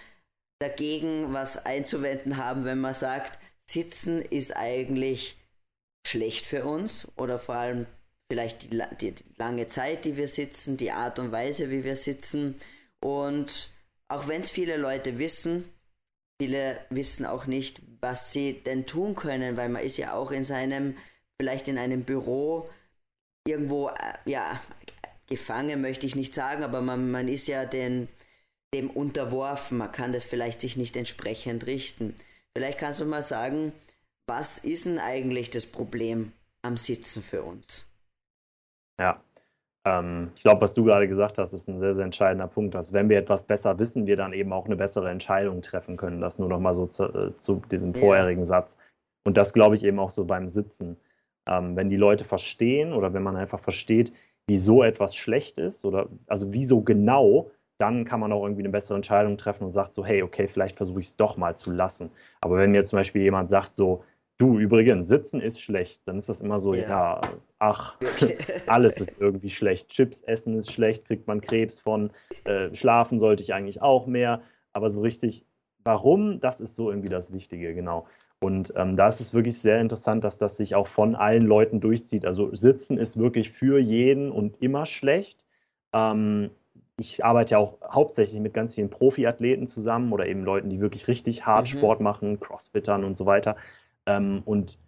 dagegen 0.61 1.32
was 1.32 1.64
einzuwenden 1.64 2.37
haben, 2.37 2.64
wenn 2.64 2.78
man 2.78 2.94
sagt, 2.94 3.38
Sitzen 3.71 4.21
ist 4.23 4.57
eigentlich 4.57 5.37
schlecht 6.07 6.47
für 6.47 6.65
uns 6.65 7.07
oder 7.17 7.39
vor 7.39 7.55
allem 7.55 7.87
vielleicht 8.31 8.73
die, 8.73 8.83
die, 9.00 9.15
lange 9.37 9.69
Zeit, 9.69 10.05
die 10.05 10.17
wir 10.17 10.29
sitzen, 10.29 10.77
die 10.77 10.91
Art 10.91 11.19
und 11.19 11.33
Weise, 11.33 11.71
wie 11.71 11.85
wir 11.85 11.97
sitzen. 11.97 12.61
Und 13.00 13.73
auch 14.09 14.29
wenn 14.29 14.41
es 14.41 14.50
viele 14.50 14.77
Leute 14.77 15.19
wissen, 15.19 15.65
viele 16.41 16.79
wissen 16.91 17.27
auch 17.27 17.47
nicht, 17.47 17.81
was 18.00 18.33
sie 18.33 18.55
denn 18.55 18.87
tun 18.87 19.15
können, 19.15 19.57
weil 19.57 19.69
man 19.69 19.83
ist 19.83 19.99
ja 19.99 20.15
auch 20.15 20.31
in 20.31 20.45
seinem, 20.45 20.97
vielleicht 21.41 21.69
in 21.69 21.79
einem 21.79 22.05
Büro 22.05 22.69
irgendwo, 23.47 23.89
äh, 23.89 24.15
ja, 24.25 24.61
gefangen 25.27 25.81
möchte 25.81 26.07
ich 26.07 26.17
nicht 26.17 26.35
sagen, 26.35 26.65
aber 26.65 26.81
man, 26.81 27.11
man 27.11 27.29
ist 27.29 27.47
ja 27.47 27.65
den, 27.65 28.09
dem 28.75 28.91
unterworfen. 28.91 29.79
Man 29.79 29.93
kann 29.93 30.12
das 30.12 30.25
vielleicht 30.25 30.61
sich 30.61 30.77
nicht 30.77 30.97
entsprechend 30.97 31.67
richten. 31.67 32.15
Vielleicht 32.57 32.78
kannst 32.78 33.00
du 33.00 33.04
mal 33.04 33.23
sagen, 33.23 33.73
was 34.26 34.59
ist 34.59 34.87
denn 34.87 34.99
eigentlich 34.99 35.50
das 35.50 35.66
Problem 35.66 36.33
am 36.62 36.76
Sitzen 36.76 37.23
für 37.23 37.42
uns? 37.42 37.87
Ja, 39.00 39.23
ähm, 39.85 40.33
ich 40.37 40.42
glaube, 40.42 40.61
was 40.61 40.75
du 40.75 40.85
gerade 40.85 41.09
gesagt 41.09 41.38
hast, 41.38 41.52
ist 41.52 41.69
ein 41.69 41.80
sehr, 41.80 41.95
sehr 41.95 42.04
entscheidender 42.04 42.49
Punkt. 42.49 42.75
Dass 42.75 42.92
wenn 42.92 43.09
wir 43.09 43.19
etwas 43.19 43.45
besser 43.45 43.78
wissen, 43.78 44.07
wir 44.07 44.16
dann 44.16 44.33
eben 44.33 44.52
auch 44.52 44.66
eine 44.66 44.76
bessere 44.76 45.11
Entscheidung 45.11 45.62
treffen 45.62 45.97
können. 45.97 46.21
Das 46.21 46.38
nur 46.38 46.49
noch 46.49 46.61
mal 46.61 46.75
so 46.75 46.87
zu, 46.87 47.04
äh, 47.04 47.37
zu 47.37 47.62
diesem 47.71 47.95
vorherigen 47.95 48.42
ja. 48.42 48.47
Satz. 48.47 48.76
Und 49.25 49.37
das 49.37 49.52
glaube 49.52 49.75
ich 49.75 49.85
eben 49.85 49.99
auch 49.99 50.11
so 50.11 50.25
beim 50.25 50.49
Sitzen. 50.49 50.97
Ähm, 51.47 51.76
wenn 51.76 51.88
die 51.88 51.97
Leute 51.97 52.25
verstehen 52.25 52.92
oder 52.92 53.14
wenn 53.14 53.23
man 53.23 53.37
einfach 53.37 53.61
versteht, 53.61 54.12
wieso 54.47 54.83
etwas 54.83 55.16
schlecht 55.16 55.59
ist 55.59 55.85
oder 55.85 56.09
also 56.26 56.52
wieso 56.52 56.83
genau, 56.83 57.50
dann 57.81 58.05
kann 58.05 58.21
man 58.21 58.33
auch 58.33 58.43
irgendwie 58.43 58.63
eine 58.63 58.71
bessere 58.71 58.97
Entscheidung 58.97 59.37
treffen 59.37 59.65
und 59.65 59.73
sagt 59.73 59.95
so, 59.95 60.05
hey, 60.05 60.23
okay, 60.23 60.47
vielleicht 60.47 60.77
versuche 60.77 61.01
ich 61.01 61.07
es 61.07 61.17
doch 61.17 61.37
mal 61.37 61.57
zu 61.57 61.71
lassen. 61.71 62.11
Aber 62.41 62.59
wenn 62.59 62.75
jetzt 62.75 62.89
zum 62.89 62.99
Beispiel 62.99 63.23
jemand 63.23 63.49
sagt 63.49 63.75
so, 63.75 64.05
du, 64.37 64.59
übrigens, 64.59 65.09
sitzen 65.09 65.41
ist 65.41 65.61
schlecht, 65.61 66.03
dann 66.07 66.19
ist 66.19 66.29
das 66.29 66.41
immer 66.41 66.59
so, 66.59 66.75
ja, 66.75 66.89
ja 66.89 67.21
ach, 67.59 67.97
okay. 68.03 68.37
alles 68.67 69.01
ist 69.01 69.17
irgendwie 69.19 69.51
schlecht. 69.51 69.89
Chips 69.89 70.21
essen 70.23 70.57
ist 70.57 70.73
schlecht, 70.73 71.07
kriegt 71.07 71.27
man 71.27 71.41
Krebs 71.41 71.81
von, 71.81 72.11
äh, 72.45 72.75
schlafen 72.75 73.19
sollte 73.19 73.43
ich 73.43 73.55
eigentlich 73.55 73.81
auch 73.81 74.07
mehr. 74.07 74.43
Aber 74.73 74.91
so 74.91 75.01
richtig, 75.01 75.47
warum, 75.83 76.41
das 76.41 76.61
ist 76.61 76.77
so 76.77 76.91
irgendwie 76.91 77.09
das 77.09 77.33
Wichtige, 77.33 77.75
genau. 77.75 78.07
Und 78.43 78.73
ähm, 78.77 78.97
da 78.97 79.09
ist 79.09 79.21
es 79.21 79.33
wirklich 79.33 79.59
sehr 79.59 79.81
interessant, 79.81 80.25
dass 80.25 80.39
das 80.39 80.57
sich 80.57 80.75
auch 80.75 80.87
von 80.87 81.15
allen 81.15 81.47
Leuten 81.47 81.81
durchzieht. 81.81 82.25
Also 82.27 82.55
Sitzen 82.55 82.99
ist 82.99 83.19
wirklich 83.19 83.51
für 83.51 83.79
jeden 83.79 84.31
und 84.31 84.63
immer 84.63 84.87
schlecht. 84.87 85.45
Ähm, 85.93 86.51
ich 87.00 87.25
arbeite 87.25 87.52
ja 87.52 87.59
auch 87.59 87.78
hauptsächlich 87.83 88.40
mit 88.40 88.52
ganz 88.52 88.75
vielen 88.75 88.90
Profiathleten 88.90 89.66
zusammen 89.66 90.12
oder 90.12 90.26
eben 90.26 90.45
Leuten, 90.45 90.69
die 90.69 90.80
wirklich 90.80 91.09
richtig 91.09 91.47
hart 91.47 91.62
mhm. 91.62 91.78
Sport 91.78 92.00
machen, 92.00 92.38
Crossfittern 92.40 93.04
und 93.04 93.16
so 93.16 93.25
weiter. 93.26 93.57
Ähm, 94.07 94.42
und 94.45 94.78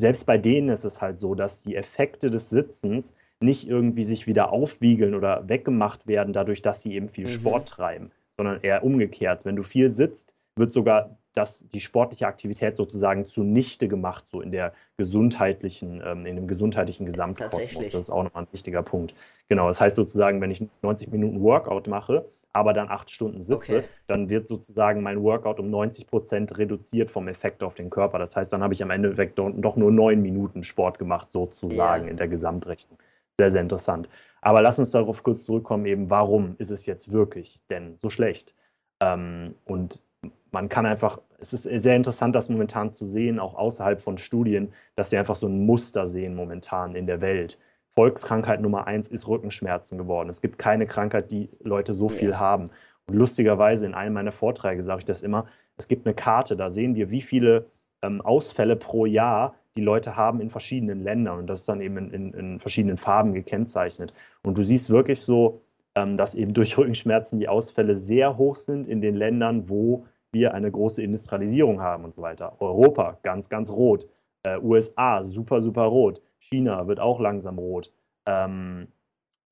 selbst 0.00 0.26
bei 0.26 0.38
denen 0.38 0.68
ist 0.68 0.84
es 0.84 1.00
halt 1.00 1.18
so, 1.18 1.34
dass 1.34 1.62
die 1.62 1.74
Effekte 1.74 2.30
des 2.30 2.50
Sitzens 2.50 3.14
nicht 3.40 3.68
irgendwie 3.68 4.04
sich 4.04 4.26
wieder 4.26 4.52
aufwiegeln 4.52 5.14
oder 5.14 5.48
weggemacht 5.48 6.06
werden, 6.06 6.32
dadurch, 6.32 6.62
dass 6.62 6.82
sie 6.82 6.94
eben 6.94 7.08
viel 7.08 7.26
mhm. 7.26 7.32
Sport 7.32 7.68
treiben, 7.68 8.12
sondern 8.36 8.60
eher 8.62 8.84
umgekehrt. 8.84 9.44
Wenn 9.44 9.56
du 9.56 9.62
viel 9.62 9.90
sitzt, 9.90 10.36
wird 10.56 10.72
sogar 10.72 11.18
das, 11.36 11.68
die 11.68 11.80
sportliche 11.80 12.26
Aktivität 12.26 12.76
sozusagen 12.76 13.26
zunichte 13.26 13.88
gemacht, 13.88 14.26
so 14.28 14.40
in 14.40 14.50
der 14.50 14.72
gesundheitlichen, 14.96 16.02
ähm, 16.04 16.24
in 16.24 16.36
dem 16.36 16.48
gesundheitlichen 16.48 17.04
Gesamtkosmos. 17.04 17.90
Das 17.90 18.02
ist 18.02 18.10
auch 18.10 18.22
nochmal 18.22 18.44
ein 18.44 18.52
wichtiger 18.52 18.82
Punkt. 18.82 19.14
Genau, 19.48 19.68
das 19.68 19.80
heißt 19.80 19.96
sozusagen, 19.96 20.40
wenn 20.40 20.50
ich 20.50 20.64
90 20.82 21.12
Minuten 21.12 21.42
Workout 21.42 21.88
mache, 21.88 22.24
aber 22.54 22.72
dann 22.72 22.88
acht 22.88 23.10
Stunden 23.10 23.42
sitze, 23.42 23.54
okay. 23.76 23.82
dann 24.06 24.30
wird 24.30 24.48
sozusagen 24.48 25.02
mein 25.02 25.22
Workout 25.22 25.60
um 25.60 25.68
90 25.68 26.06
Prozent 26.06 26.56
reduziert 26.56 27.10
vom 27.10 27.28
Effekt 27.28 27.62
auf 27.62 27.74
den 27.74 27.90
Körper. 27.90 28.18
Das 28.18 28.34
heißt, 28.34 28.50
dann 28.50 28.62
habe 28.62 28.72
ich 28.72 28.82
am 28.82 28.90
Ende 28.90 29.14
doch 29.34 29.76
nur 29.76 29.92
neun 29.92 30.22
Minuten 30.22 30.64
Sport 30.64 30.98
gemacht, 30.98 31.30
sozusagen 31.30 32.04
yeah. 32.04 32.10
in 32.10 32.16
der 32.16 32.28
Gesamtrechnung. 32.28 32.98
Sehr, 33.38 33.50
sehr 33.50 33.60
interessant. 33.60 34.08
Aber 34.40 34.62
lass 34.62 34.78
uns 34.78 34.90
darauf 34.92 35.22
kurz 35.22 35.44
zurückkommen, 35.44 35.84
eben, 35.84 36.08
warum 36.08 36.54
ist 36.56 36.70
es 36.70 36.86
jetzt 36.86 37.12
wirklich 37.12 37.60
denn 37.68 37.96
so 37.98 38.08
schlecht? 38.08 38.54
Ähm, 39.00 39.54
und 39.66 40.02
man 40.50 40.68
kann 40.68 40.86
einfach, 40.86 41.20
es 41.38 41.52
ist 41.52 41.62
sehr 41.64 41.96
interessant, 41.96 42.34
das 42.34 42.48
momentan 42.48 42.90
zu 42.90 43.04
sehen, 43.04 43.38
auch 43.38 43.54
außerhalb 43.54 44.00
von 44.00 44.18
Studien, 44.18 44.72
dass 44.94 45.12
wir 45.12 45.18
einfach 45.18 45.36
so 45.36 45.46
ein 45.46 45.66
Muster 45.66 46.06
sehen 46.06 46.34
momentan 46.34 46.94
in 46.94 47.06
der 47.06 47.20
Welt. 47.20 47.58
Volkskrankheit 47.94 48.60
Nummer 48.60 48.86
eins 48.86 49.08
ist 49.08 49.26
Rückenschmerzen 49.26 49.96
geworden. 49.96 50.28
Es 50.28 50.42
gibt 50.42 50.58
keine 50.58 50.86
Krankheit, 50.86 51.30
die 51.30 51.48
Leute 51.62 51.94
so 51.94 52.08
viel 52.08 52.38
haben. 52.38 52.70
Und 53.06 53.14
lustigerweise 53.14 53.86
in 53.86 53.94
einem 53.94 54.14
meiner 54.14 54.32
Vorträge 54.32 54.82
sage 54.82 55.00
ich 55.00 55.04
das 55.04 55.22
immer, 55.22 55.46
es 55.78 55.88
gibt 55.88 56.06
eine 56.06 56.14
Karte, 56.14 56.56
da 56.56 56.70
sehen 56.70 56.94
wir, 56.94 57.10
wie 57.10 57.22
viele 57.22 57.66
ähm, 58.02 58.20
Ausfälle 58.20 58.76
pro 58.76 59.06
Jahr 59.06 59.54
die 59.76 59.82
Leute 59.82 60.16
haben 60.16 60.40
in 60.40 60.50
verschiedenen 60.50 61.02
Ländern. 61.02 61.38
Und 61.38 61.46
das 61.46 61.60
ist 61.60 61.68
dann 61.68 61.80
eben 61.80 61.96
in, 61.96 62.10
in, 62.10 62.32
in 62.32 62.60
verschiedenen 62.60 62.96
Farben 62.96 63.32
gekennzeichnet. 63.32 64.12
Und 64.42 64.58
du 64.58 64.64
siehst 64.64 64.90
wirklich 64.90 65.20
so, 65.22 65.62
ähm, 65.94 66.16
dass 66.16 66.34
eben 66.34 66.54
durch 66.54 66.76
Rückenschmerzen 66.76 67.38
die 67.38 67.48
Ausfälle 67.48 67.96
sehr 67.96 68.36
hoch 68.36 68.56
sind 68.56 68.86
in 68.86 69.00
den 69.00 69.14
Ländern, 69.14 69.68
wo 69.68 70.06
wir 70.32 70.54
eine 70.54 70.70
große 70.70 71.02
Industrialisierung 71.02 71.80
haben 71.80 72.04
und 72.04 72.14
so 72.14 72.22
weiter. 72.22 72.56
Europa 72.60 73.18
ganz, 73.22 73.48
ganz 73.48 73.70
rot. 73.70 74.08
Äh, 74.42 74.58
USA 74.58 75.22
super, 75.22 75.60
super 75.60 75.84
rot. 75.84 76.20
China 76.38 76.86
wird 76.86 77.00
auch 77.00 77.20
langsam 77.20 77.58
rot. 77.58 77.92
Ähm, 78.26 78.88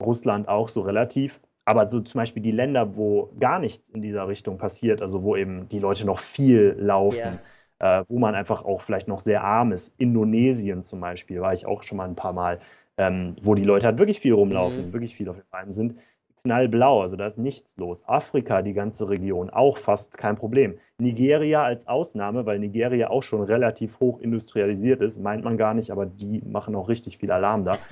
Russland 0.03 0.49
auch 0.49 0.69
so 0.69 0.83
relativ. 0.83 1.41
Aber 1.65 1.89
so 1.89 2.01
zum 2.01 2.19
Beispiel 2.19 2.43
die 2.43 2.51
Länder, 2.51 2.97
wo 2.97 3.31
gar 3.41 3.59
nichts 3.59 3.89
in 3.89 4.03
dieser 4.03 4.29
Richtung 4.29 4.59
passiert, 4.59 5.01
also 5.01 5.23
wo 5.23 5.35
eben 5.35 5.69
die 5.71 5.79
Leute 5.79 6.05
noch 6.05 6.19
viel 6.19 6.77
laufen, 6.79 7.39
yeah. 7.81 8.01
äh, 8.01 8.05
wo 8.09 8.19
man 8.19 8.35
einfach 8.35 8.65
auch 8.65 8.83
vielleicht 8.83 9.09
noch 9.09 9.21
sehr 9.21 9.43
arm 9.43 9.73
ist. 9.73 9.95
Indonesien 9.97 10.83
zum 10.83 11.01
Beispiel, 11.01 11.41
war 11.41 11.55
ich 11.55 11.65
auch 11.65 11.83
schon 11.83 11.97
mal 11.97 12.07
ein 12.07 12.17
paar 12.17 12.35
Mal, 12.35 12.61
ähm, 12.99 13.35
wo 13.41 13.55
die 13.55 13.65
Leute 13.65 13.87
halt 13.87 13.99
wirklich 13.99 14.21
viel 14.21 14.35
rumlaufen, 14.35 14.89
mhm. 14.89 14.93
wirklich 14.93 15.17
viel 15.17 15.29
auf 15.31 15.37
den 15.37 15.49
Beinen 15.51 15.73
sind 15.73 15.95
knallblau, 16.45 17.01
also 17.01 17.17
da 17.17 17.27
ist 17.27 17.39
nichts 17.39 17.77
los. 17.79 18.07
Afrika, 18.07 18.61
die 18.61 18.75
ganze 18.75 19.09
Region, 19.09 19.51
auch 19.51 19.79
fast 19.79 20.19
kein 20.19 20.37
Problem. 20.37 20.79
Nigeria 20.99 21.65
als 21.65 21.89
Ausnahme, 21.89 22.45
weil 22.45 22.59
Nigeria 22.59 23.09
auch 23.09 23.23
schon 23.23 23.43
relativ 23.43 23.99
hoch 23.99 24.21
industrialisiert 24.21 25.01
ist, 25.01 25.19
meint 25.21 25.43
man 25.43 25.57
gar 25.57 25.73
nicht, 25.73 25.91
aber 25.91 26.05
die 26.05 26.43
machen 26.43 26.75
auch 26.77 26.89
richtig 26.89 27.19
viel 27.19 27.31
Alarm 27.31 27.65
da. 27.65 27.79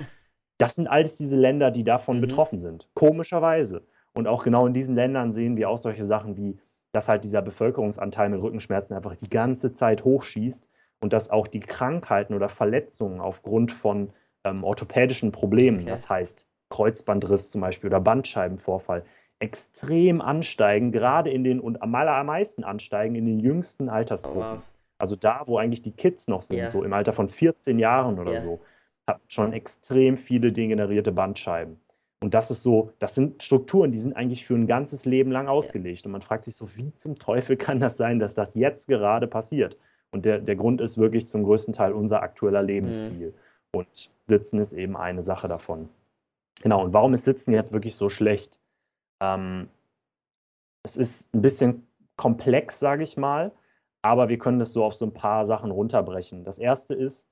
Das 0.58 0.76
sind 0.76 0.86
alles 0.86 1.16
diese 1.16 1.34
Länder, 1.34 1.72
die 1.72 1.82
davon 1.82 2.18
mhm. 2.18 2.20
betroffen 2.20 2.60
sind. 2.60 2.88
Komischerweise. 2.94 3.82
Und 4.12 4.28
auch 4.28 4.44
genau 4.44 4.64
in 4.68 4.74
diesen 4.74 4.94
Ländern 4.94 5.32
sehen 5.32 5.56
wir 5.56 5.68
auch 5.68 5.78
solche 5.78 6.04
Sachen 6.04 6.36
wie, 6.36 6.56
dass 6.92 7.08
halt 7.08 7.24
dieser 7.24 7.42
Bevölkerungsanteil 7.42 8.28
mit 8.28 8.40
Rückenschmerzen 8.40 8.94
einfach 8.94 9.16
die 9.16 9.30
ganze 9.30 9.72
Zeit 9.72 10.04
hochschießt 10.04 10.68
und 11.00 11.12
dass 11.12 11.30
auch 11.30 11.48
die 11.48 11.58
Krankheiten 11.58 12.34
oder 12.34 12.48
Verletzungen 12.48 13.18
aufgrund 13.18 13.72
von 13.72 14.12
ähm, 14.44 14.62
orthopädischen 14.62 15.32
Problemen, 15.32 15.80
okay. 15.80 15.90
das 15.90 16.08
heißt 16.08 16.46
Kreuzbandriss 16.72 17.50
zum 17.50 17.60
Beispiel 17.60 17.88
oder 17.88 18.00
Bandscheibenvorfall 18.00 19.04
extrem 19.40 20.20
ansteigen, 20.20 20.90
gerade 20.90 21.30
in 21.30 21.44
den 21.44 21.60
und 21.60 21.82
am 21.82 21.94
allermeisten 21.94 22.64
ansteigen 22.64 23.14
in 23.14 23.26
den 23.26 23.40
jüngsten 23.40 23.88
Altersgruppen. 23.88 24.60
Oh, 24.60 24.62
Also 24.98 25.16
da, 25.16 25.42
wo 25.46 25.58
eigentlich 25.58 25.82
die 25.82 25.92
Kids 25.92 26.28
noch 26.28 26.40
sind, 26.42 26.58
yeah. 26.58 26.70
so 26.70 26.82
im 26.82 26.92
Alter 26.92 27.12
von 27.12 27.28
14 27.28 27.78
Jahren 27.78 28.18
oder 28.18 28.32
yeah. 28.32 28.40
so, 28.40 28.60
hat 29.06 29.20
schon 29.26 29.52
extrem 29.52 30.16
viele 30.16 30.52
degenerierte 30.52 31.12
Bandscheiben. 31.12 31.78
Und 32.22 32.34
das 32.34 32.50
ist 32.52 32.62
so, 32.62 32.92
das 33.00 33.16
sind 33.16 33.42
Strukturen, 33.42 33.90
die 33.90 33.98
sind 33.98 34.14
eigentlich 34.14 34.46
für 34.46 34.54
ein 34.54 34.68
ganzes 34.68 35.04
Leben 35.04 35.32
lang 35.32 35.48
ausgelegt. 35.48 36.06
Und 36.06 36.12
man 36.12 36.22
fragt 36.22 36.44
sich 36.44 36.54
so, 36.54 36.68
wie 36.76 36.94
zum 36.94 37.18
Teufel 37.18 37.56
kann 37.56 37.80
das 37.80 37.96
sein, 37.96 38.20
dass 38.20 38.34
das 38.34 38.54
jetzt 38.54 38.86
gerade 38.86 39.26
passiert? 39.26 39.76
Und 40.12 40.24
der, 40.24 40.38
der 40.38 40.56
Grund 40.56 40.80
ist 40.80 40.98
wirklich 40.98 41.26
zum 41.26 41.42
größten 41.42 41.74
Teil 41.74 41.92
unser 41.92 42.22
aktueller 42.22 42.62
Lebensstil. 42.62 43.28
Mhm. 43.28 43.78
Und 43.78 44.10
Sitzen 44.26 44.58
ist 44.60 44.72
eben 44.72 44.96
eine 44.96 45.22
Sache 45.22 45.48
davon. 45.48 45.88
Genau, 46.62 46.84
und 46.84 46.92
warum 46.92 47.12
ist 47.12 47.24
Sitzen 47.24 47.52
jetzt 47.52 47.72
wirklich 47.72 47.96
so 47.96 48.08
schlecht? 48.08 48.60
Ähm, 49.20 49.68
es 50.84 50.96
ist 50.96 51.32
ein 51.34 51.42
bisschen 51.42 51.86
komplex, 52.16 52.78
sage 52.78 53.02
ich 53.02 53.16
mal, 53.16 53.52
aber 54.00 54.28
wir 54.28 54.38
können 54.38 54.60
das 54.60 54.72
so 54.72 54.84
auf 54.84 54.94
so 54.94 55.04
ein 55.04 55.12
paar 55.12 55.44
Sachen 55.44 55.70
runterbrechen. 55.70 56.44
Das 56.44 56.58
erste 56.58 56.94
ist, 56.94 57.26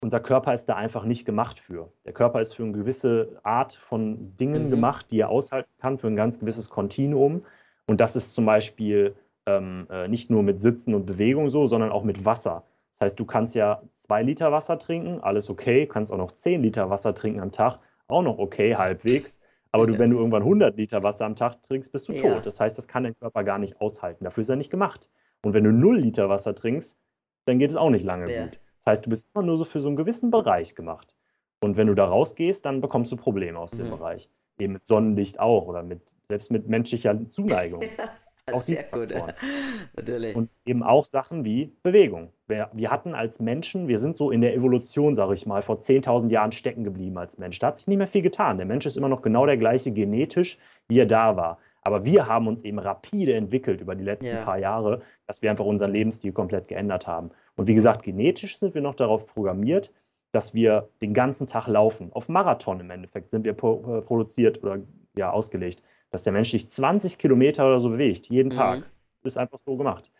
unser 0.00 0.20
Körper 0.20 0.54
ist 0.54 0.66
da 0.66 0.74
einfach 0.74 1.04
nicht 1.04 1.24
gemacht 1.24 1.60
für. 1.60 1.92
Der 2.04 2.12
Körper 2.12 2.40
ist 2.40 2.54
für 2.54 2.64
eine 2.64 2.72
gewisse 2.72 3.40
Art 3.42 3.74
von 3.74 4.24
Dingen 4.36 4.66
mhm. 4.66 4.70
gemacht, 4.70 5.10
die 5.10 5.20
er 5.20 5.28
aushalten 5.28 5.70
kann, 5.78 5.98
für 5.98 6.08
ein 6.08 6.16
ganz 6.16 6.40
gewisses 6.40 6.68
Kontinuum. 6.68 7.44
Und 7.86 8.00
das 8.00 8.16
ist 8.16 8.34
zum 8.34 8.44
Beispiel 8.44 9.16
ähm, 9.46 9.86
äh, 9.90 10.08
nicht 10.08 10.30
nur 10.30 10.42
mit 10.42 10.60
Sitzen 10.60 10.94
und 10.94 11.06
Bewegung 11.06 11.50
so, 11.50 11.66
sondern 11.66 11.90
auch 11.90 12.04
mit 12.04 12.24
Wasser. 12.24 12.64
Das 12.92 13.06
heißt, 13.06 13.20
du 13.20 13.24
kannst 13.24 13.54
ja 13.54 13.82
zwei 13.94 14.22
Liter 14.22 14.50
Wasser 14.50 14.78
trinken, 14.78 15.20
alles 15.20 15.48
okay, 15.48 15.86
kannst 15.86 16.12
auch 16.12 16.18
noch 16.18 16.32
zehn 16.32 16.62
Liter 16.62 16.90
Wasser 16.90 17.14
trinken 17.14 17.40
am 17.40 17.52
Tag 17.52 17.78
auch 18.08 18.22
noch 18.22 18.38
okay, 18.38 18.74
halbwegs. 18.76 19.38
Aber 19.70 19.86
du, 19.86 19.98
wenn 19.98 20.10
du 20.10 20.16
irgendwann 20.16 20.42
100 20.42 20.76
Liter 20.76 21.02
Wasser 21.02 21.26
am 21.26 21.36
Tag 21.36 21.62
trinkst, 21.62 21.92
bist 21.92 22.08
du 22.08 22.12
ja. 22.12 22.22
tot. 22.22 22.46
Das 22.46 22.58
heißt, 22.58 22.76
das 22.78 22.88
kann 22.88 23.04
dein 23.04 23.14
Körper 23.18 23.44
gar 23.44 23.58
nicht 23.58 23.80
aushalten. 23.80 24.24
Dafür 24.24 24.40
ist 24.40 24.48
er 24.48 24.56
nicht 24.56 24.70
gemacht. 24.70 25.10
Und 25.42 25.52
wenn 25.52 25.64
du 25.64 25.72
0 25.72 25.98
Liter 25.98 26.28
Wasser 26.28 26.54
trinkst, 26.54 26.98
dann 27.44 27.58
geht 27.58 27.70
es 27.70 27.76
auch 27.76 27.90
nicht 27.90 28.04
lange 28.04 28.32
ja. 28.32 28.44
gut. 28.44 28.60
Das 28.84 28.92
heißt, 28.92 29.06
du 29.06 29.10
bist 29.10 29.28
immer 29.34 29.44
nur 29.44 29.56
so 29.56 29.64
für 29.64 29.80
so 29.80 29.88
einen 29.88 29.96
gewissen 29.96 30.30
Bereich 30.30 30.74
gemacht. 30.74 31.14
Und 31.60 31.76
wenn 31.76 31.86
du 31.86 31.94
da 31.94 32.06
rausgehst, 32.06 32.64
dann 32.64 32.80
bekommst 32.80 33.12
du 33.12 33.16
Probleme 33.16 33.58
aus 33.58 33.74
mhm. 33.74 33.78
dem 33.78 33.90
Bereich. 33.90 34.30
Eben 34.58 34.72
mit 34.72 34.84
Sonnenlicht 34.84 35.38
auch 35.38 35.66
oder 35.66 35.82
mit, 35.82 36.00
selbst 36.28 36.50
mit 36.50 36.68
menschlicher 36.68 37.28
Zuneigung. 37.28 37.82
auch 38.52 38.62
Sehr 38.62 38.84
gut, 38.84 39.12
natürlich. 39.96 40.36
Und 40.36 40.50
eben 40.64 40.82
auch 40.82 41.04
Sachen 41.04 41.44
wie 41.44 41.76
Bewegung. 41.82 42.32
Wir, 42.46 42.70
wir, 42.72 42.90
hatten 42.90 43.14
als 43.14 43.40
Menschen, 43.40 43.88
wir 43.88 43.98
sind 43.98 44.16
so 44.16 44.30
in 44.30 44.40
der 44.40 44.54
Evolution, 44.54 45.14
sage 45.14 45.34
ich 45.34 45.46
mal, 45.46 45.62
vor 45.62 45.80
10.000 45.80 46.30
Jahren 46.30 46.52
stecken 46.52 46.84
geblieben 46.84 47.18
als 47.18 47.38
Mensch. 47.38 47.58
Da 47.58 47.68
hat 47.68 47.78
sich 47.78 47.86
nicht 47.88 47.98
mehr 47.98 48.08
viel 48.08 48.22
getan. 48.22 48.56
Der 48.56 48.66
Mensch 48.66 48.86
ist 48.86 48.96
immer 48.96 49.08
noch 49.08 49.22
genau 49.22 49.46
der 49.46 49.56
gleiche 49.56 49.92
genetisch, 49.92 50.58
wie 50.88 50.98
er 50.98 51.06
da 51.06 51.36
war. 51.36 51.58
Aber 51.82 52.04
wir 52.04 52.26
haben 52.26 52.48
uns 52.48 52.64
eben 52.64 52.78
rapide 52.78 53.34
entwickelt 53.34 53.80
über 53.80 53.94
die 53.94 54.04
letzten 54.04 54.34
ja. 54.34 54.44
paar 54.44 54.58
Jahre, 54.58 55.02
dass 55.26 55.42
wir 55.42 55.50
einfach 55.50 55.64
unseren 55.64 55.92
Lebensstil 55.92 56.32
komplett 56.32 56.68
geändert 56.68 57.06
haben. 57.06 57.30
Und 57.56 57.66
wie 57.66 57.74
gesagt, 57.74 58.02
genetisch 58.02 58.58
sind 58.58 58.74
wir 58.74 58.82
noch 58.82 58.94
darauf 58.94 59.26
programmiert, 59.26 59.92
dass 60.32 60.54
wir 60.54 60.90
den 61.00 61.14
ganzen 61.14 61.46
Tag 61.46 61.66
laufen. 61.66 62.12
Auf 62.12 62.28
Marathon 62.28 62.80
im 62.80 62.90
Endeffekt 62.90 63.30
sind 63.30 63.44
wir 63.44 63.54
pro, 63.54 63.98
äh, 63.98 64.02
produziert 64.02 64.62
oder 64.62 64.80
ja, 65.16 65.30
ausgelegt, 65.30 65.82
dass 66.10 66.22
der 66.22 66.32
Mensch 66.32 66.50
sich 66.50 66.68
20 66.68 67.18
Kilometer 67.18 67.66
oder 67.66 67.80
so 67.80 67.90
bewegt, 67.90 68.26
jeden 68.26 68.48
mhm. 68.48 68.52
Tag. 68.52 68.90
Ist 69.24 69.36
einfach 69.36 69.58
so 69.58 69.76
gemacht. 69.76 70.10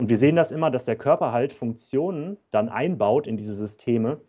Und 0.00 0.08
wir 0.08 0.16
sehen 0.16 0.34
das 0.34 0.50
immer, 0.50 0.70
dass 0.70 0.86
der 0.86 0.96
Körper 0.96 1.30
halt 1.30 1.52
Funktionen 1.52 2.38
dann 2.50 2.68
einbaut 2.70 3.26
in 3.26 3.36
diese 3.36 3.54
Systeme, 3.54 4.20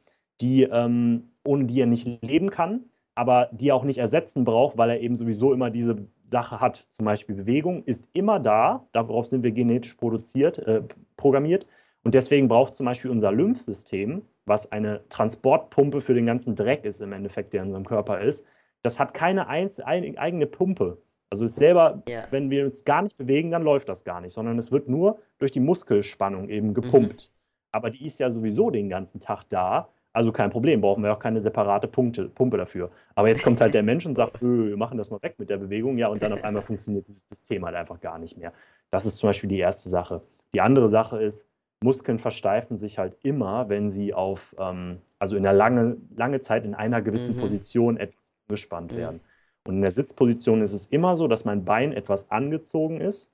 die, 0.42 0.64
ähm, 0.64 1.32
ohne 1.46 1.66
die 1.66 1.80
er 1.80 1.88
nicht 1.88 2.22
leben 2.22 2.50
kann, 2.50 2.86
aber 3.16 3.50
die 3.54 3.70
er 3.70 3.76
auch 3.76 3.86
nicht 3.86 3.98
ersetzen 3.98 4.44
braucht, 4.44 4.78
weil 4.78 4.90
er 4.90 5.00
eben 5.00 5.16
sowieso 5.16 5.54
immer 5.54 5.70
diese 5.70 6.08
Sache 6.30 6.60
hat. 6.60 6.76
Zum 6.90 7.06
Beispiel 7.06 7.36
Bewegung 7.36 7.84
ist 7.86 8.10
immer 8.14 8.40
da, 8.40 8.86
darauf 8.92 9.28
sind 9.28 9.44
wir 9.44 9.52
genetisch 9.52 9.94
produziert, 9.94 10.58
äh, 10.60 10.84
programmiert. 11.16 11.66
Und 12.04 12.16
deswegen 12.16 12.48
braucht 12.48 12.76
zum 12.76 12.86
Beispiel 12.86 13.12
unser 13.12 13.32
Lymphsystem, 13.32 14.24
was 14.46 14.72
eine 14.72 15.08
Transportpumpe 15.10 16.02
für 16.02 16.14
den 16.14 16.26
ganzen 16.26 16.56
Dreck 16.56 16.84
ist 16.84 17.00
im 17.00 17.14
Endeffekt, 17.14 17.54
der 17.54 17.62
in 17.62 17.68
unserem 17.68 17.86
Körper 17.86 18.20
ist, 18.22 18.46
das 18.84 19.00
hat 19.00 19.14
keine 19.14 19.48
einz 19.48 19.80
eigene 19.80 20.48
Pumpe. 20.48 20.98
Also 21.30 21.46
ist 21.46 21.56
selber, 21.56 22.04
ja. 22.10 22.26
wenn 22.32 22.50
wir 22.50 22.66
uns 22.66 22.84
gar 22.84 23.02
nicht 23.02 23.18
bewegen, 23.18 23.52
dann 23.52 23.64
läuft 23.64 23.88
das 23.88 24.04
gar 24.04 24.20
nicht, 24.20 24.34
sondern 24.34 24.58
es 24.58 24.72
wird 24.72 24.90
nur 24.90 25.20
durch 25.40 25.52
die 25.52 25.62
Muskelspannung 25.62 26.50
eben 26.50 26.74
gepumpt. 26.74 27.30
Mhm. 27.30 27.38
Aber 27.72 27.90
die 27.90 28.06
ist 28.06 28.20
ja 28.20 28.30
sowieso 28.30 28.70
den 28.70 28.90
ganzen 28.90 29.22
Tag 29.22 29.46
da 29.48 29.90
also 30.14 30.32
kein 30.32 30.50
Problem, 30.50 30.82
brauchen 30.82 31.04
wir 31.04 31.14
auch 31.14 31.20
keine 31.20 31.40
separate 31.40 31.88
Punkte, 31.88 32.28
Pumpe 32.28 32.58
dafür. 32.58 32.92
Aber 33.16 33.30
jetzt 33.30 33.44
kommt 33.44 33.62
halt 33.62 33.74
der 33.74 33.84
Mensch 33.84 34.06
und 34.06 34.16
sagt, 34.16 34.42
wir 34.42 34.76
machen 34.78 34.98
das 34.98 35.10
mal 35.10 35.22
weg 35.22 35.36
mit 35.38 35.50
der 35.50 35.58
Bewegung, 35.58 35.98
ja, 35.98 36.08
und 36.08 36.22
dann 36.22 36.34
auf 36.34 36.44
einmal 36.44 36.64
funktioniert 36.64 37.08
dieses 37.08 37.30
System 37.30 37.66
halt 37.66 37.76
einfach 37.76 38.00
gar 38.02 38.20
nicht 38.20 38.38
mehr. 38.38 38.52
Das 38.90 39.06
ist 39.06 39.18
zum 39.18 39.30
Beispiel 39.30 39.50
die 39.50 39.60
erste 39.60 39.90
Sache. 39.90 40.22
Die 40.54 40.62
andere 40.62 40.90
Sache 40.90 41.22
ist, 41.22 41.48
Muskeln 41.84 42.20
versteifen 42.20 42.78
sich 42.78 43.00
halt 43.00 43.18
immer, 43.24 43.70
wenn 43.70 43.90
sie 43.90 44.14
auf, 44.14 44.54
ähm, 44.60 45.00
also 45.18 45.36
in 45.36 45.44
der 45.44 45.54
lange, 45.54 45.98
lange 46.16 46.42
Zeit 46.42 46.66
in 46.66 46.76
einer 46.76 47.02
gewissen 47.02 47.36
mhm. 47.36 47.40
Position 47.40 47.98
etwas 47.98 48.31
angespannt 48.52 48.92
mhm. 48.92 48.98
werden. 48.98 49.22
Und 49.68 49.76
in 49.76 49.82
der 49.82 49.92
Sitzposition 49.92 50.62
ist 50.62 50.74
es 50.74 50.88
immer 50.88 51.16
so, 51.16 51.28
dass 51.28 51.46
mein 51.46 51.64
Bein 51.66 51.94
etwas 51.94 52.30
angezogen 52.32 53.00
ist. 53.00 53.32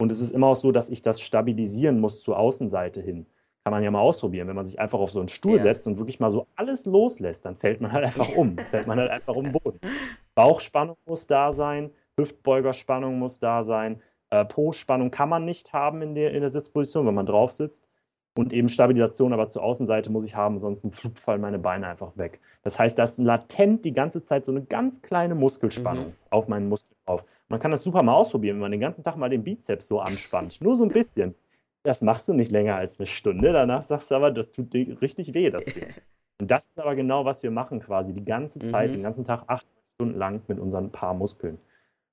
Und 0.00 0.12
es 0.12 0.20
ist 0.20 0.30
immer 0.30 0.48
auch 0.48 0.56
so, 0.56 0.72
dass 0.72 0.90
ich 0.90 1.02
das 1.02 1.20
stabilisieren 1.20 2.00
muss 2.00 2.22
zur 2.22 2.38
Außenseite 2.38 3.00
hin. 3.00 3.26
Kann 3.64 3.72
man 3.72 3.82
ja 3.82 3.90
mal 3.90 4.00
ausprobieren. 4.00 4.48
Wenn 4.48 4.56
man 4.56 4.66
sich 4.66 4.78
einfach 4.78 4.98
auf 4.98 5.12
so 5.12 5.20
einen 5.20 5.28
Stuhl 5.28 5.56
ja. 5.56 5.62
setzt 5.62 5.86
und 5.86 5.98
wirklich 5.98 6.20
mal 6.20 6.30
so 6.30 6.46
alles 6.56 6.84
loslässt, 6.86 7.44
dann 7.44 7.56
fällt 7.56 7.80
man 7.80 7.92
halt 7.92 8.04
einfach 8.04 8.28
um. 8.36 8.56
fällt 8.58 8.86
man 8.86 8.98
halt 8.98 9.10
einfach 9.10 9.34
um 9.34 9.44
den 9.44 9.52
Boden. 9.52 9.80
Bauchspannung 10.34 10.96
muss 11.06 11.26
da 11.26 11.52
sein, 11.52 11.90
Hüftbeugerspannung 12.18 13.18
muss 13.18 13.38
da 13.40 13.62
sein, 13.64 14.00
äh, 14.30 14.44
Po-Spannung 14.44 15.10
kann 15.10 15.28
man 15.28 15.44
nicht 15.44 15.72
haben 15.72 16.02
in 16.02 16.14
der, 16.14 16.32
in 16.32 16.40
der 16.40 16.50
Sitzposition, 16.50 17.06
wenn 17.06 17.14
man 17.14 17.26
drauf 17.26 17.52
sitzt. 17.52 17.88
Und 18.38 18.52
eben 18.52 18.68
Stabilisation 18.68 19.32
aber 19.32 19.48
zur 19.48 19.64
Außenseite 19.64 20.12
muss 20.12 20.24
ich 20.24 20.36
haben, 20.36 20.60
sonst 20.60 20.86
fallen 21.24 21.40
meine 21.40 21.58
Beine 21.58 21.88
einfach 21.88 22.16
weg. 22.16 22.38
Das 22.62 22.78
heißt, 22.78 22.96
da 22.96 23.02
ist 23.02 23.18
latent 23.18 23.84
die 23.84 23.92
ganze 23.92 24.24
Zeit 24.24 24.44
so 24.44 24.52
eine 24.52 24.62
ganz 24.62 25.02
kleine 25.02 25.34
Muskelspannung 25.34 26.06
mhm. 26.06 26.14
auf 26.30 26.46
meinen 26.46 26.68
Muskel 26.68 26.96
drauf. 27.04 27.24
Man 27.48 27.58
kann 27.58 27.72
das 27.72 27.82
super 27.82 28.04
mal 28.04 28.12
ausprobieren, 28.12 28.54
wenn 28.54 28.60
man 28.60 28.70
den 28.70 28.80
ganzen 28.80 29.02
Tag 29.02 29.16
mal 29.16 29.28
den 29.28 29.42
Bizeps 29.42 29.88
so 29.88 29.98
anspannt. 29.98 30.60
Nur 30.60 30.76
so 30.76 30.84
ein 30.84 30.90
bisschen. 30.90 31.34
Das 31.82 32.00
machst 32.00 32.28
du 32.28 32.32
nicht 32.32 32.52
länger 32.52 32.76
als 32.76 33.00
eine 33.00 33.08
Stunde. 33.08 33.52
Danach 33.52 33.82
sagst 33.82 34.12
du 34.12 34.14
aber, 34.14 34.30
das 34.30 34.52
tut 34.52 34.72
dir 34.72 35.02
richtig 35.02 35.34
weh, 35.34 35.50
das 35.50 35.64
Ding. 35.64 35.86
Und 36.40 36.48
das 36.48 36.66
ist 36.66 36.78
aber 36.78 36.94
genau, 36.94 37.24
was 37.24 37.42
wir 37.42 37.50
machen 37.50 37.80
quasi 37.80 38.14
die 38.14 38.24
ganze 38.24 38.60
Zeit, 38.60 38.90
mhm. 38.90 38.94
den 38.94 39.02
ganzen 39.02 39.24
Tag 39.24 39.42
acht 39.48 39.66
Stunden 39.94 40.16
lang 40.16 40.42
mit 40.46 40.60
unseren 40.60 40.92
paar 40.92 41.12
Muskeln. 41.12 41.58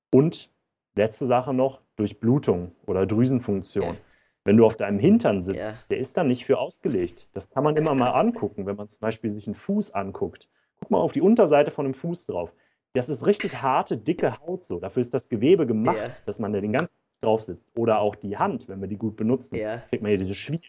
Und 0.10 0.50
letzte 0.96 1.28
Sache 1.28 1.54
noch, 1.54 1.82
Durchblutung 1.98 2.72
oder 2.88 3.06
Drüsenfunktion. 3.06 3.98
Wenn 4.46 4.58
du 4.58 4.66
auf 4.66 4.78
deinem 4.78 5.00
Hintern 5.00 5.42
sitzt, 5.42 5.60
ja. 5.60 5.74
der 5.90 5.98
ist 5.98 6.16
da 6.16 6.24
nicht 6.24 6.46
für 6.46 6.60
ausgelegt. 6.60 7.28
Das 7.34 7.50
kann 7.50 7.64
man 7.64 7.76
immer 7.76 7.96
mal 7.96 8.10
angucken, 8.12 8.66
wenn 8.68 8.76
man 8.76 8.88
zum 8.88 9.02
Beispiel 9.02 9.30
sich 9.30 9.48
einen 9.48 9.56
Fuß 9.56 9.92
anguckt. 9.92 10.48
Guck 10.80 10.92
mal 10.92 11.00
auf 11.00 11.12
die 11.12 11.22
Unterseite 11.22 11.72
von 11.72 11.86
einem 11.86 11.96
Fuß 11.96 12.28
drauf. 12.28 12.54
Das 12.94 13.10
ist 13.10 13.26
richtig 13.26 13.62
harte, 13.62 13.98
dicke 13.98 14.40
Haut 14.40 14.66
so. 14.66 14.80
Dafür 14.80 15.02
ist 15.02 15.14
das 15.14 15.28
Gewebe 15.28 15.66
gemacht, 15.66 15.98
ja. 15.98 16.10
dass 16.26 16.40
man 16.40 16.54
da 16.54 16.62
den 16.62 16.72
ganzen 16.72 16.96
drauf 17.22 17.42
sitzt. 17.42 17.72
Oder 17.76 18.00
auch 18.00 18.16
die 18.16 18.38
Hand, 18.38 18.70
wenn 18.70 18.80
wir 18.80 18.88
die 18.88 18.98
gut 18.98 19.18
benutzen, 19.18 19.56
ja. 19.56 19.78
kriegt 19.90 20.04
man 20.04 20.10
hier 20.10 20.20
diese 20.20 20.36
Schwier. 20.36 20.60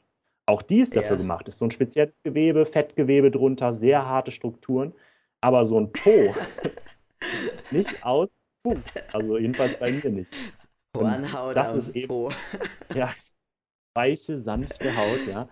Auch 0.47 0.63
die 0.63 0.81
ist 0.81 0.97
dafür 0.97 1.17
gemacht. 1.17 1.49
Ist 1.49 1.59
so 1.59 1.67
ein 1.67 1.71
spezielles 1.71 2.23
Gewebe, 2.23 2.67
Fettgewebe 2.67 3.31
drunter, 3.31 3.73
sehr 3.73 4.07
harte 4.07 4.31
Strukturen. 4.31 4.95
Aber 5.41 5.65
so 5.65 5.79
ein 5.79 5.93
Po 5.93 6.11
nicht 7.71 8.05
aus 8.05 8.39
Fuß. 8.63 8.79
Also 9.13 9.39
jedenfalls 9.39 9.79
bei 9.79 9.93
mir 9.93 10.11
nicht. 10.11 10.35
Hornhaut 10.97 11.57
das 11.57 11.75
ist 11.75 11.95
eben, 11.95 12.09
Po. 12.09 12.31
ja, 12.95 13.13
weiche, 13.97 14.39
sanfte 14.39 14.97
Haut, 14.97 15.27
ja. 15.29 15.49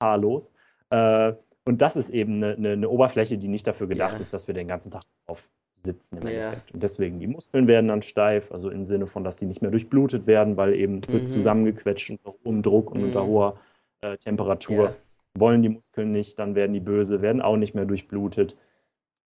Haarlos. 0.00 0.50
Äh, 0.90 1.34
und 1.64 1.82
das 1.82 1.96
ist 1.96 2.08
eben 2.08 2.36
eine, 2.36 2.54
eine, 2.54 2.72
eine, 2.72 2.88
Oberfläche, 2.88 3.36
die 3.36 3.48
nicht 3.48 3.66
dafür 3.66 3.86
gedacht 3.88 4.14
ja. 4.14 4.20
ist, 4.20 4.32
dass 4.32 4.46
wir 4.46 4.54
den 4.54 4.68
ganzen 4.68 4.90
Tag 4.90 5.04
drauf 5.26 5.46
sitzen 5.84 6.18
im 6.18 6.26
ja. 6.26 6.30
Endeffekt. 6.32 6.72
Und 6.72 6.82
deswegen, 6.82 7.20
die 7.20 7.26
Muskeln 7.26 7.66
werden 7.66 7.88
dann 7.88 8.02
steif, 8.02 8.50
also 8.50 8.70
im 8.70 8.86
Sinne 8.86 9.06
von, 9.06 9.22
dass 9.24 9.36
die 9.36 9.46
nicht 9.46 9.62
mehr 9.62 9.70
durchblutet 9.70 10.26
werden, 10.26 10.56
weil 10.56 10.74
eben 10.74 11.00
mhm. 11.08 11.26
zusammengequetscht 11.26 12.10
unter 12.10 12.34
hohem 12.44 12.62
Druck 12.62 12.90
und 12.90 13.00
mhm. 13.00 13.06
unter 13.06 13.26
hoher 13.26 13.60
äh, 14.00 14.16
Temperatur. 14.16 14.84
Ja. 14.84 14.94
Wollen 15.34 15.62
die 15.62 15.68
Muskeln 15.68 16.10
nicht, 16.10 16.38
dann 16.38 16.54
werden 16.54 16.72
die 16.72 16.80
böse, 16.80 17.22
werden 17.22 17.42
auch 17.42 17.56
nicht 17.56 17.74
mehr 17.74 17.84
durchblutet. 17.84 18.56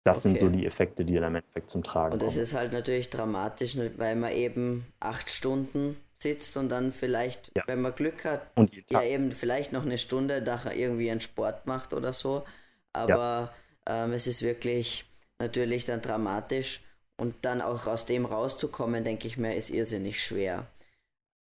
Das 0.05 0.19
okay. 0.19 0.23
sind 0.23 0.39
so 0.41 0.49
die 0.49 0.67
Effekte, 0.67 1.05
die 1.05 1.15
dann 1.15 1.25
im 1.25 1.37
Endeffekt 1.37 1.71
zum 1.71 1.85
Tragen 1.85 2.11
kommen. 2.11 2.21
Und 2.21 2.27
das 2.27 2.37
ist 2.37 2.55
halt 2.55 2.73
natürlich 2.73 3.09
dramatisch, 3.09 3.79
weil 3.97 4.17
man 4.17 4.33
eben 4.33 4.85
acht 4.99 5.31
Stunden 5.31 5.97
sitzt 6.23 6.57
und 6.57 6.69
dann 6.69 6.93
vielleicht, 6.93 7.51
ja. 7.57 7.65
wenn 7.67 7.81
man 7.81 7.95
Glück 7.95 8.25
hat, 8.25 8.43
ja 8.91 9.03
eben 9.03 9.33
vielleicht 9.33 9.73
noch 9.73 9.85
eine 9.85 9.99
Stunde 9.99 10.41
nachher 10.41 10.75
irgendwie 10.75 11.11
einen 11.11 11.21
Sport 11.21 11.67
macht 11.67 11.93
oder 11.93 12.13
so. 12.13 12.45
Aber 12.93 13.53
ja. 13.87 14.05
ähm, 14.05 14.13
es 14.13 14.27
ist 14.27 14.43
wirklich 14.43 15.05
natürlich 15.39 15.85
dann 15.85 16.01
dramatisch 16.01 16.81
und 17.17 17.35
dann 17.43 17.61
auch 17.61 17.87
aus 17.87 18.07
dem 18.07 18.25
rauszukommen, 18.25 19.05
denke 19.05 19.27
ich 19.27 19.37
mir, 19.37 19.55
ist 19.55 19.71
irrsinnig 19.71 20.23
schwer. 20.23 20.67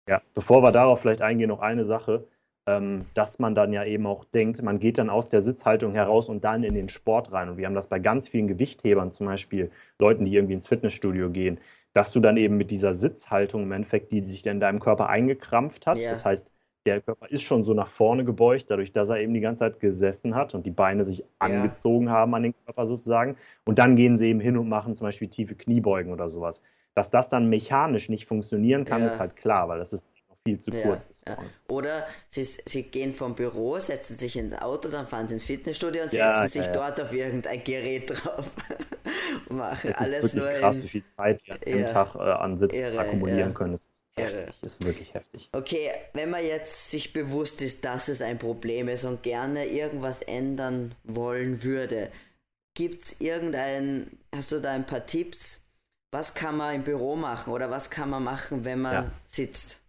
Ja, 0.09 0.21
bevor 0.35 0.63
wir 0.63 0.73
darauf 0.73 1.01
vielleicht 1.01 1.23
eingehen, 1.23 1.49
noch 1.49 1.61
eine 1.61 1.85
Sache, 1.85 2.27
ähm, 2.67 3.07
dass 3.15 3.39
man 3.39 3.55
dann 3.55 3.73
ja 3.73 3.85
eben 3.85 4.07
auch 4.07 4.25
denkt, 4.25 4.63
man 4.63 4.79
geht 4.79 4.99
dann 4.99 5.11
aus 5.11 5.29
der 5.29 5.43
Sitzhaltung 5.43 5.95
heraus 5.95 6.29
und 6.29 6.45
dann 6.45 6.65
in 6.65 6.75
den 6.75 6.89
Sport 6.89 7.33
rein. 7.33 7.49
Und 7.49 7.57
wir 7.57 7.67
haben 7.67 7.75
das 7.75 7.89
bei 7.89 7.99
ganz 7.99 8.29
vielen 8.29 8.49
Gewichthebern, 8.49 9.13
zum 9.13 9.27
Beispiel 9.27 9.71
Leuten, 9.99 10.25
die 10.25 10.35
irgendwie 10.35 10.55
ins 10.55 10.67
Fitnessstudio 10.67 11.31
gehen, 11.31 11.59
dass 11.95 12.13
du 12.13 12.21
dann 12.21 12.37
eben 12.37 12.57
mit 12.57 12.71
dieser 12.71 12.93
Sitzhaltung 12.93 13.63
im 13.63 13.73
Endeffekt, 13.73 14.13
die 14.13 14.23
sich 14.23 14.43
dann 14.43 14.57
in 14.57 14.61
deinem 14.61 14.81
Körper 14.81 15.09
eingekrampft 15.09 15.87
hat, 15.87 15.99
ja. 15.99 16.11
das 16.11 16.25
heißt, 16.25 16.49
der 16.87 17.01
Körper 17.01 17.31
ist 17.31 17.43
schon 17.43 17.65
so 17.65 17.73
nach 17.73 17.89
vorne 17.89 18.25
gebeugt, 18.25 18.67
dadurch, 18.69 18.93
dass 18.93 19.09
er 19.09 19.19
eben 19.19 19.33
die 19.33 19.41
ganze 19.41 19.61
Zeit 19.61 19.81
gesessen 19.81 20.35
hat 20.35 20.55
und 20.55 20.67
die 20.67 20.71
Beine 20.71 21.05
sich 21.05 21.25
angezogen 21.39 22.11
haben 22.11 22.35
an 22.35 22.43
den 22.43 22.55
Körper 22.67 22.87
sozusagen. 22.87 23.37
Und 23.65 23.79
dann 23.79 23.97
gehen 23.97 24.19
sie 24.19 24.27
eben 24.27 24.41
hin 24.41 24.59
und 24.59 24.69
machen 24.69 24.95
zum 24.95 25.07
Beispiel 25.07 25.29
tiefe 25.29 25.55
Kniebeugen 25.55 26.13
oder 26.13 26.29
sowas. 26.29 26.61
Dass 26.95 27.11
das 27.11 27.31
dann 27.31 27.49
mechanisch 27.49 28.11
nicht 28.11 28.27
funktionieren 28.27 28.85
kann, 28.85 29.01
ja. 29.01 29.07
ist 29.07 29.19
halt 29.19 29.35
klar, 29.35 29.69
weil 29.69 29.79
das 29.79 29.95
ist 29.95 30.11
viel 30.47 30.61
zu 30.61 30.71
kurz 30.71 31.07
ist. 31.07 31.23
Ja. 31.27 31.39
Oder 31.69 32.07
sie, 32.29 32.45
sie 32.45 32.83
gehen 32.83 33.15
vom 33.15 33.35
Büro, 33.35 33.79
setzen 33.79 34.15
sich 34.15 34.37
ins 34.37 34.53
Auto, 34.53 34.89
dann 34.89 35.07
fahren 35.07 35.27
sie 35.27 35.35
ins 35.35 35.43
Fitnessstudio 35.43 36.03
und 36.03 36.11
setzen 36.11 36.49
sich 36.49 36.67
dort 36.69 37.01
auf 37.01 37.13
irgendein 37.13 37.65
Gerät 37.65 38.11
drauf 38.11 38.51
und 39.49 39.57
machen 39.57 39.91
es 39.91 39.97
alles 39.97 40.25
ist 40.27 40.35
wirklich 40.35 40.61
krass, 40.61 40.83
wie 40.83 40.89
viel 40.89 41.05
Zeit 41.17 41.41
wir 41.47 41.87
am 41.87 41.87
Tag 41.87 42.15
äh, 42.15 42.19
an 42.19 42.59
Sitz 42.59 42.75
irre, 42.75 42.99
akkumulieren 42.99 43.55
können. 43.55 43.73
Das 43.73 43.87
ist 43.87 44.05
heftig, 44.17 44.63
ist 44.63 44.85
wirklich 44.85 45.15
heftig. 45.15 45.49
Okay, 45.53 45.91
wenn 46.13 46.29
man 46.29 46.45
jetzt 46.45 46.91
sich 46.91 47.15
bewusst 47.15 47.63
ist, 47.63 47.85
dass 47.85 48.09
es 48.09 48.21
ein 48.21 48.39
Problem 48.39 48.89
ist 48.89 49.05
und 49.05 49.23
gerne 49.23 49.67
irgendwas 49.67 50.21
ändern 50.21 50.95
wollen 51.05 51.63
würde, 51.63 52.11
gibt 52.75 53.03
es 53.03 53.17
irgendein, 53.19 54.11
hast 54.35 54.53
du 54.53 54.61
da 54.61 54.73
ein 54.73 54.85
paar 54.85 55.07
Tipps? 55.07 55.63
Was 56.11 56.35
kann 56.35 56.59
man 56.59 56.75
im 56.75 56.85
Büro 56.85 57.17
machen 57.17 57.53
oder 57.53 57.71
was 57.71 57.89
kann 57.89 58.11
man 58.11 58.23
machen, 58.23 58.67
wenn 58.67 58.83
man 58.83 58.93
ja. 58.93 59.11
sitzt? 59.27 59.81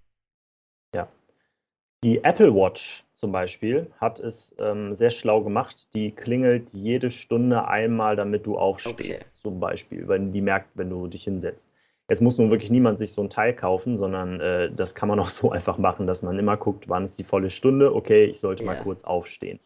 Die 2.05 2.23
Apple 2.23 2.53
Watch 2.53 3.03
zum 3.13 3.31
Beispiel 3.31 3.87
hat 3.97 4.19
es 4.19 4.53
ähm, 4.59 4.93
sehr 4.93 5.09
schlau 5.09 5.41
gemacht. 5.41 5.87
Die 5.95 6.11
klingelt 6.11 6.69
jede 6.69 7.09
Stunde 7.09 7.67
einmal, 7.67 8.15
damit 8.15 8.45
du 8.45 8.59
aufstehst, 8.59 9.23
okay. 9.23 9.41
zum 9.41 9.59
Beispiel, 9.59 10.07
wenn 10.07 10.31
die 10.31 10.41
merkt, 10.41 10.69
wenn 10.75 10.91
du 10.91 11.07
dich 11.07 11.23
hinsetzt. 11.23 11.67
Jetzt 12.07 12.21
muss 12.21 12.37
nun 12.37 12.51
wirklich 12.51 12.69
niemand 12.69 12.99
sich 12.99 13.11
so 13.11 13.23
ein 13.23 13.31
Teil 13.31 13.55
kaufen, 13.55 13.97
sondern 13.97 14.39
äh, 14.39 14.71
das 14.71 14.93
kann 14.93 15.09
man 15.09 15.19
auch 15.19 15.29
so 15.29 15.49
einfach 15.49 15.79
machen, 15.79 16.05
dass 16.05 16.21
man 16.21 16.37
immer 16.37 16.57
guckt, 16.57 16.87
wann 16.87 17.05
ist 17.05 17.17
die 17.17 17.23
volle 17.23 17.49
Stunde. 17.49 17.95
Okay, 17.95 18.25
ich 18.25 18.39
sollte 18.39 18.61
yeah. 18.61 18.73
mal 18.73 18.83
kurz 18.83 19.03
aufstehen. 19.03 19.59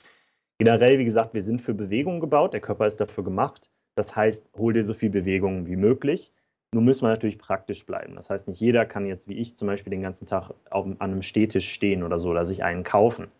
Generell, 0.59 0.97
wie 0.97 1.05
gesagt, 1.05 1.33
wir 1.33 1.43
sind 1.43 1.61
für 1.61 1.73
Bewegung 1.73 2.21
gebaut. 2.21 2.53
Der 2.53 2.61
Körper 2.61 2.87
ist 2.87 3.01
dafür 3.01 3.25
gemacht. 3.25 3.69
Das 3.95 4.15
heißt, 4.15 4.45
hol 4.57 4.71
dir 4.71 4.85
so 4.85 4.93
viel 4.93 5.09
Bewegung 5.09 5.67
wie 5.67 5.75
möglich. 5.75 6.31
Nun 6.73 6.85
müssen 6.85 7.03
wir 7.03 7.09
natürlich 7.09 7.39
praktisch 7.39 7.85
bleiben. 7.85 8.15
Das 8.15 8.29
heißt, 8.29 8.47
nicht 8.47 8.59
jeder 8.59 8.85
kann 8.85 9.07
jetzt 9.07 9.27
wie 9.27 9.37
ich 9.37 9.55
zum 9.55 9.67
Beispiel 9.67 9.91
den 9.91 10.03
ganzen 10.03 10.27
Tag 10.27 10.51
auf, 10.69 10.85
an 10.85 10.97
einem 10.99 11.23
Stehtisch 11.23 11.69
stehen 11.69 12.03
oder 12.03 12.19
so 12.19 12.29
oder 12.29 12.45
sich 12.45 12.63
einen 12.63 12.83
kaufen. 12.83 13.31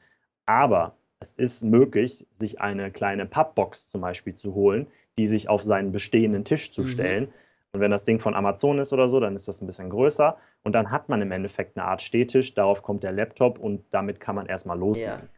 Aber 0.46 0.96
es 1.20 1.34
ist 1.34 1.64
möglich, 1.64 2.26
sich 2.32 2.60
eine 2.60 2.92
kleine 2.92 3.26
Pappbox 3.26 3.90
zum 3.90 4.02
Beispiel 4.02 4.34
zu 4.34 4.56
holen, 4.56 4.88
die 5.18 5.28
sich 5.28 5.48
auf 5.48 5.64
seinen 5.64 5.92
bestehenden 5.92 6.44
Tisch 6.44 6.72
zu 6.72 6.82
mhm. 6.82 6.88
stellen. 6.88 7.34
Und 7.72 7.82
wenn 7.82 7.92
das 7.92 8.06
Ding 8.06 8.20
von 8.20 8.34
Amazon 8.34 8.80
ist 8.80 8.94
oder 8.94 9.08
so, 9.08 9.20
dann 9.20 9.36
ist 9.36 9.48
das 9.48 9.62
ein 9.62 9.68
bisschen 9.68 9.92
größer. 9.92 10.38
Und 10.64 10.74
dann 10.74 10.90
hat 10.90 11.08
man 11.08 11.22
im 11.22 11.32
Endeffekt 11.32 11.78
eine 11.78 11.86
Art 11.86 12.02
Stehtisch, 12.02 12.56
darauf 12.56 12.82
kommt 12.82 13.04
der 13.04 13.12
Laptop 13.12 13.60
und 13.60 13.84
damit 13.92 14.20
kann 14.20 14.36
man 14.36 14.48
erstmal 14.48 14.80
loslegen. 14.80 15.30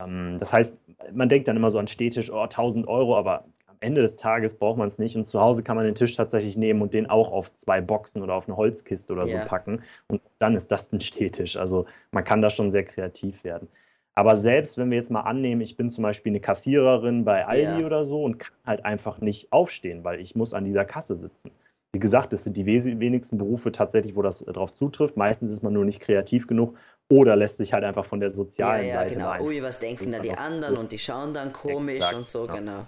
Ja. 0.00 0.06
Ähm, 0.06 0.38
das 0.38 0.52
heißt, 0.52 0.74
man 1.12 1.28
denkt 1.28 1.48
dann 1.48 1.56
immer 1.56 1.68
so 1.68 1.78
an 1.78 1.88
Stehtisch, 1.88 2.32
oh, 2.32 2.40
1000 2.40 2.88
Euro, 2.88 3.18
aber 3.18 3.44
Ende 3.80 4.02
des 4.02 4.16
Tages 4.16 4.54
braucht 4.56 4.78
man 4.78 4.88
es 4.88 4.98
nicht. 4.98 5.16
Und 5.16 5.26
zu 5.26 5.40
Hause 5.40 5.62
kann 5.62 5.76
man 5.76 5.84
den 5.84 5.94
Tisch 5.94 6.14
tatsächlich 6.16 6.56
nehmen 6.56 6.82
und 6.82 6.94
den 6.94 7.08
auch 7.08 7.30
auf 7.30 7.52
zwei 7.54 7.80
Boxen 7.80 8.22
oder 8.22 8.34
auf 8.34 8.48
eine 8.48 8.56
Holzkiste 8.56 9.12
oder 9.12 9.26
ja. 9.26 9.42
so 9.42 9.48
packen. 9.48 9.82
Und 10.08 10.20
dann 10.38 10.54
ist 10.54 10.70
das 10.72 10.92
ein 10.92 11.00
Stehtisch. 11.00 11.56
Also 11.56 11.86
man 12.10 12.24
kann 12.24 12.42
da 12.42 12.50
schon 12.50 12.70
sehr 12.70 12.84
kreativ 12.84 13.44
werden. 13.44 13.68
Aber 14.14 14.36
selbst 14.36 14.76
wenn 14.78 14.90
wir 14.90 14.96
jetzt 14.96 15.12
mal 15.12 15.20
annehmen, 15.20 15.60
ich 15.60 15.76
bin 15.76 15.90
zum 15.90 16.02
Beispiel 16.02 16.32
eine 16.32 16.40
Kassiererin 16.40 17.24
bei 17.24 17.46
Aldi 17.46 17.80
ja. 17.80 17.86
oder 17.86 18.04
so 18.04 18.24
und 18.24 18.38
kann 18.38 18.56
halt 18.66 18.84
einfach 18.84 19.20
nicht 19.20 19.52
aufstehen, 19.52 20.02
weil 20.02 20.20
ich 20.20 20.34
muss 20.34 20.54
an 20.54 20.64
dieser 20.64 20.84
Kasse 20.84 21.14
sitzen. 21.14 21.52
Wie 21.92 22.00
gesagt, 22.00 22.32
es 22.34 22.44
sind 22.44 22.56
die 22.56 22.66
wenigsten 22.66 23.38
Berufe 23.38 23.72
tatsächlich, 23.72 24.16
wo 24.16 24.22
das 24.22 24.42
äh, 24.42 24.52
darauf 24.52 24.74
zutrifft. 24.74 25.16
Meistens 25.16 25.52
ist 25.52 25.62
man 25.62 25.72
nur 25.72 25.84
nicht 25.84 26.00
kreativ 26.00 26.46
genug 26.46 26.76
oder 27.08 27.36
lässt 27.36 27.56
sich 27.56 27.72
halt 27.72 27.84
einfach 27.84 28.04
von 28.04 28.20
der 28.20 28.30
sozialen 28.30 28.88
ja, 28.88 28.88
ja, 28.88 29.00
Seite 29.00 29.14
genau. 29.14 29.40
Ui, 29.40 29.62
was 29.62 29.78
denken 29.78 30.12
da 30.12 30.18
die 30.18 30.32
anderen 30.32 30.74
so. 30.74 30.80
und 30.80 30.92
die 30.92 30.98
schauen 30.98 31.32
dann 31.32 31.52
komisch 31.52 31.96
Exakt, 31.96 32.14
und 32.16 32.26
so, 32.26 32.40
genau. 32.46 32.56
genau. 32.56 32.86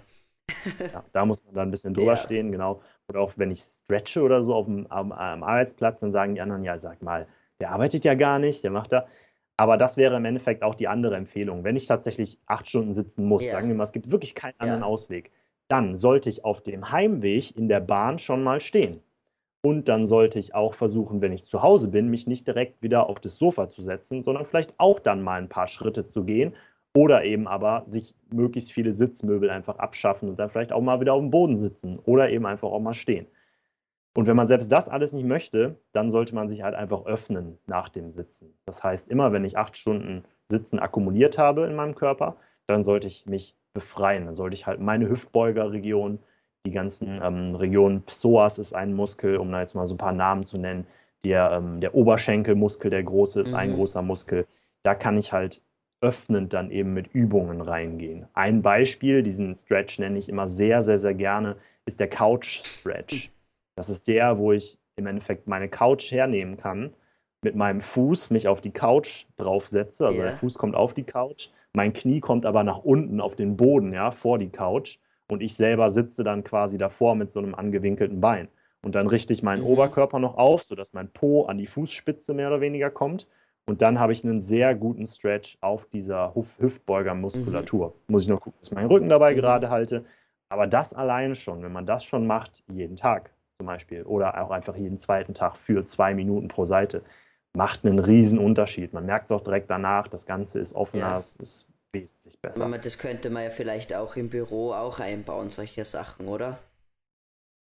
Ja, 0.93 1.03
da 1.13 1.25
muss 1.25 1.43
man 1.43 1.53
dann 1.53 1.67
ein 1.67 1.71
bisschen 1.71 1.93
drüber 1.93 2.13
ja. 2.13 2.17
stehen, 2.17 2.51
genau. 2.51 2.81
Oder 3.07 3.21
auch 3.21 3.33
wenn 3.35 3.51
ich 3.51 3.61
stretche 3.61 4.21
oder 4.21 4.43
so 4.43 4.53
auf 4.53 4.65
dem, 4.65 4.87
am, 4.87 5.11
am 5.11 5.43
Arbeitsplatz, 5.43 5.99
dann 5.99 6.11
sagen 6.11 6.35
die 6.35 6.41
anderen, 6.41 6.63
ja, 6.63 6.77
sag 6.77 7.01
mal, 7.01 7.27
der 7.59 7.71
arbeitet 7.71 8.05
ja 8.05 8.15
gar 8.15 8.39
nicht, 8.39 8.63
der 8.63 8.71
macht 8.71 8.91
da. 8.91 9.05
Aber 9.57 9.77
das 9.77 9.97
wäre 9.97 10.15
im 10.15 10.25
Endeffekt 10.25 10.63
auch 10.63 10.73
die 10.73 10.87
andere 10.87 11.15
Empfehlung. 11.15 11.63
Wenn 11.63 11.75
ich 11.75 11.85
tatsächlich 11.85 12.39
acht 12.47 12.67
Stunden 12.67 12.93
sitzen 12.93 13.25
muss, 13.25 13.45
ja. 13.45 13.51
sagen 13.51 13.67
wir 13.67 13.75
mal, 13.75 13.83
es 13.83 13.91
gibt 13.91 14.09
wirklich 14.11 14.33
keinen 14.33 14.59
anderen. 14.59 14.83
Ausweg, 14.83 15.31
dann 15.67 15.95
sollte 15.95 16.29
ich 16.29 16.43
auf 16.43 16.61
dem 16.61 16.91
Heimweg 16.91 17.55
in 17.55 17.69
der 17.69 17.79
Bahn 17.79 18.17
schon 18.17 18.43
mal 18.43 18.59
stehen. 18.59 19.01
Und 19.63 19.87
dann 19.89 20.07
sollte 20.07 20.39
ich 20.39 20.55
auch 20.55 20.73
versuchen, 20.73 21.21
wenn 21.21 21.31
ich 21.31 21.45
zu 21.45 21.61
Hause 21.61 21.91
bin, 21.91 22.09
mich 22.09 22.25
nicht 22.25 22.47
direkt 22.47 22.81
wieder 22.81 23.07
auf 23.07 23.19
das 23.19 23.37
Sofa 23.37 23.69
zu 23.69 23.83
setzen, 23.83 24.21
sondern 24.21 24.45
vielleicht 24.45 24.73
auch 24.79 24.99
dann 24.99 25.21
mal 25.21 25.39
ein 25.39 25.49
paar 25.49 25.67
Schritte 25.67 26.07
zu 26.07 26.23
gehen 26.23 26.55
oder 26.93 27.23
eben 27.23 27.47
aber 27.47 27.83
sich 27.87 28.15
möglichst 28.31 28.71
viele 28.71 28.93
Sitzmöbel 28.93 29.49
einfach 29.49 29.77
abschaffen 29.79 30.29
und 30.29 30.37
dann 30.39 30.49
vielleicht 30.49 30.73
auch 30.73 30.81
mal 30.81 30.99
wieder 30.99 31.13
auf 31.13 31.21
dem 31.21 31.31
Boden 31.31 31.57
sitzen 31.57 31.99
oder 31.99 32.29
eben 32.29 32.45
einfach 32.45 32.69
auch 32.69 32.79
mal 32.79 32.93
stehen. 32.93 33.27
Und 34.13 34.27
wenn 34.27 34.35
man 34.35 34.47
selbst 34.47 34.71
das 34.71 34.89
alles 34.89 35.13
nicht 35.13 35.25
möchte, 35.25 35.77
dann 35.93 36.09
sollte 36.09 36.35
man 36.35 36.49
sich 36.49 36.63
halt 36.63 36.75
einfach 36.75 37.05
öffnen 37.05 37.57
nach 37.65 37.87
dem 37.87 38.11
Sitzen. 38.11 38.53
Das 38.65 38.83
heißt, 38.83 39.07
immer 39.07 39.31
wenn 39.31 39.45
ich 39.45 39.57
acht 39.57 39.77
Stunden 39.77 40.23
Sitzen 40.49 40.79
akkumuliert 40.79 41.37
habe 41.37 41.65
in 41.65 41.75
meinem 41.75 41.95
Körper, 41.95 42.35
dann 42.67 42.83
sollte 42.83 43.07
ich 43.07 43.25
mich 43.25 43.55
befreien. 43.73 44.25
Dann 44.25 44.35
sollte 44.35 44.55
ich 44.55 44.67
halt 44.67 44.81
meine 44.81 45.07
Hüftbeugerregion, 45.07 46.19
die 46.65 46.71
ganzen 46.71 47.21
ähm, 47.23 47.55
Regionen, 47.55 48.03
Psoas 48.03 48.59
ist 48.59 48.73
ein 48.73 48.93
Muskel, 48.93 49.37
um 49.37 49.51
da 49.51 49.61
jetzt 49.61 49.75
mal 49.75 49.87
so 49.87 49.95
ein 49.95 49.97
paar 49.97 50.11
Namen 50.11 50.45
zu 50.45 50.57
nennen. 50.57 50.85
Der, 51.23 51.51
ähm, 51.51 51.79
der 51.79 51.95
Oberschenkelmuskel, 51.95 52.91
der 52.91 53.03
große, 53.03 53.39
ist 53.39 53.51
mhm. 53.51 53.57
ein 53.57 53.73
großer 53.75 54.01
Muskel. 54.01 54.45
Da 54.83 54.93
kann 54.93 55.17
ich 55.17 55.31
halt 55.31 55.61
öffnend 56.01 56.53
dann 56.53 56.71
eben 56.71 56.93
mit 56.93 57.13
Übungen 57.13 57.61
reingehen. 57.61 58.27
Ein 58.33 58.61
Beispiel, 58.61 59.23
diesen 59.23 59.53
Stretch 59.53 59.99
nenne 59.99 60.17
ich 60.17 60.29
immer 60.29 60.47
sehr, 60.47 60.83
sehr, 60.83 60.99
sehr 60.99 61.13
gerne, 61.13 61.57
ist 61.85 61.99
der 61.99 62.09
Couch 62.09 62.63
Stretch. 62.63 63.31
Das 63.75 63.89
ist 63.89 64.07
der, 64.07 64.37
wo 64.37 64.51
ich 64.51 64.77
im 64.95 65.07
Endeffekt 65.07 65.47
meine 65.47 65.69
Couch 65.69 66.11
hernehmen 66.11 66.57
kann, 66.57 66.93
mit 67.43 67.55
meinem 67.55 67.81
Fuß 67.81 68.29
mich 68.29 68.47
auf 68.47 68.61
die 68.61 68.71
Couch 68.71 69.25
draufsetze. 69.37 70.05
Also 70.05 70.19
yeah. 70.19 70.29
der 70.29 70.37
Fuß 70.37 70.57
kommt 70.57 70.75
auf 70.75 70.93
die 70.93 71.03
Couch, 71.03 71.49
mein 71.73 71.93
Knie 71.93 72.19
kommt 72.19 72.45
aber 72.45 72.63
nach 72.63 72.79
unten 72.79 73.21
auf 73.21 73.35
den 73.35 73.55
Boden, 73.55 73.93
ja, 73.93 74.11
vor 74.11 74.37
die 74.37 74.49
Couch. 74.49 74.97
Und 75.27 75.41
ich 75.41 75.55
selber 75.55 75.89
sitze 75.89 76.23
dann 76.23 76.43
quasi 76.43 76.77
davor 76.77 77.15
mit 77.15 77.31
so 77.31 77.39
einem 77.39 77.55
angewinkelten 77.55 78.19
Bein. 78.19 78.49
Und 78.83 78.95
dann 78.95 79.07
richte 79.07 79.31
ich 79.31 79.43
meinen 79.43 79.61
mhm. 79.61 79.67
Oberkörper 79.67 80.19
noch 80.19 80.35
auf, 80.35 80.63
sodass 80.63 80.93
mein 80.93 81.09
Po 81.09 81.45
an 81.45 81.57
die 81.57 81.67
Fußspitze 81.67 82.33
mehr 82.33 82.47
oder 82.47 82.61
weniger 82.61 82.89
kommt. 82.89 83.27
Und 83.71 83.81
dann 83.81 84.01
habe 84.01 84.11
ich 84.11 84.25
einen 84.25 84.41
sehr 84.41 84.75
guten 84.75 85.05
Stretch 85.05 85.57
auf 85.61 85.85
dieser 85.85 86.35
Hüf 86.35 86.59
Hüftbeugermuskulatur. 86.59 87.87
Mhm. 87.87 88.11
Muss 88.11 88.23
ich 88.23 88.29
noch 88.29 88.41
gucken, 88.41 88.59
dass 88.59 88.67
ich 88.67 88.75
meinen 88.75 88.91
Rücken 88.91 89.07
dabei 89.07 89.31
mhm. 89.31 89.37
gerade 89.37 89.69
halte. 89.69 90.03
Aber 90.49 90.67
das 90.67 90.93
alleine 90.93 91.35
schon, 91.35 91.63
wenn 91.63 91.71
man 91.71 91.85
das 91.85 92.03
schon 92.03 92.27
macht, 92.27 92.65
jeden 92.67 92.97
Tag, 92.97 93.31
zum 93.57 93.67
Beispiel 93.67 94.03
oder 94.03 94.43
auch 94.43 94.51
einfach 94.51 94.75
jeden 94.75 94.99
zweiten 94.99 95.33
Tag 95.33 95.55
für 95.55 95.85
zwei 95.85 96.13
Minuten 96.13 96.49
pro 96.49 96.65
Seite, 96.65 97.01
macht 97.53 97.85
einen 97.85 97.99
riesen 97.99 98.39
Unterschied. 98.39 98.91
Man 98.91 99.05
merkt 99.05 99.27
es 99.27 99.31
auch 99.31 99.39
direkt 99.39 99.69
danach, 99.69 100.09
das 100.09 100.25
Ganze 100.25 100.59
ist 100.59 100.73
offener, 100.73 101.11
ja. 101.11 101.17
es 101.17 101.37
ist 101.37 101.67
wesentlich 101.93 102.41
besser. 102.41 102.69
Das 102.77 102.97
könnte 102.97 103.29
man 103.29 103.43
ja 103.43 103.51
vielleicht 103.51 103.93
auch 103.93 104.17
im 104.17 104.29
Büro 104.29 104.73
auch 104.73 104.99
einbauen, 104.99 105.49
solche 105.49 105.85
Sachen, 105.85 106.27
oder? 106.27 106.59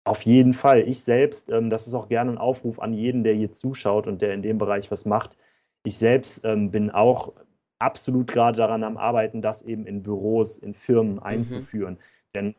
Auf 0.04 0.22
jeden 0.22 0.54
Fall. 0.54 0.82
Ich 0.82 1.00
selbst, 1.00 1.50
ähm, 1.50 1.72
das 1.72 1.88
ist 1.88 1.96
auch 1.96 2.10
gerne 2.10 2.34
ein 2.34 2.38
Aufruf 2.38 2.80
an 2.80 2.94
jeden, 2.94 3.24
der 3.24 3.34
hier 3.34 3.52
zuschaut 3.52 4.06
und 4.06 4.22
der 4.22 4.36
in 4.36 4.44
dem 4.44 4.60
Bereich 4.60 4.92
was 4.92 5.06
macht. 5.06 5.36
Ich 5.86 5.98
selbst 5.98 6.44
ähm, 6.44 6.72
bin 6.72 6.92
auch 6.92 7.34
absolut 7.80 8.28
gerade 8.28 8.58
daran 8.58 8.84
am 8.84 8.98
Arbeiten, 8.98 9.42
das 9.42 9.62
eben 9.62 9.86
in 9.86 10.04
Büros, 10.04 10.58
in 10.58 10.74
Firmen 10.74 11.16
mhm. 11.16 11.24
einzuführen. 11.24 11.94
Mhm. 11.94 12.00
Denn 12.34 12.56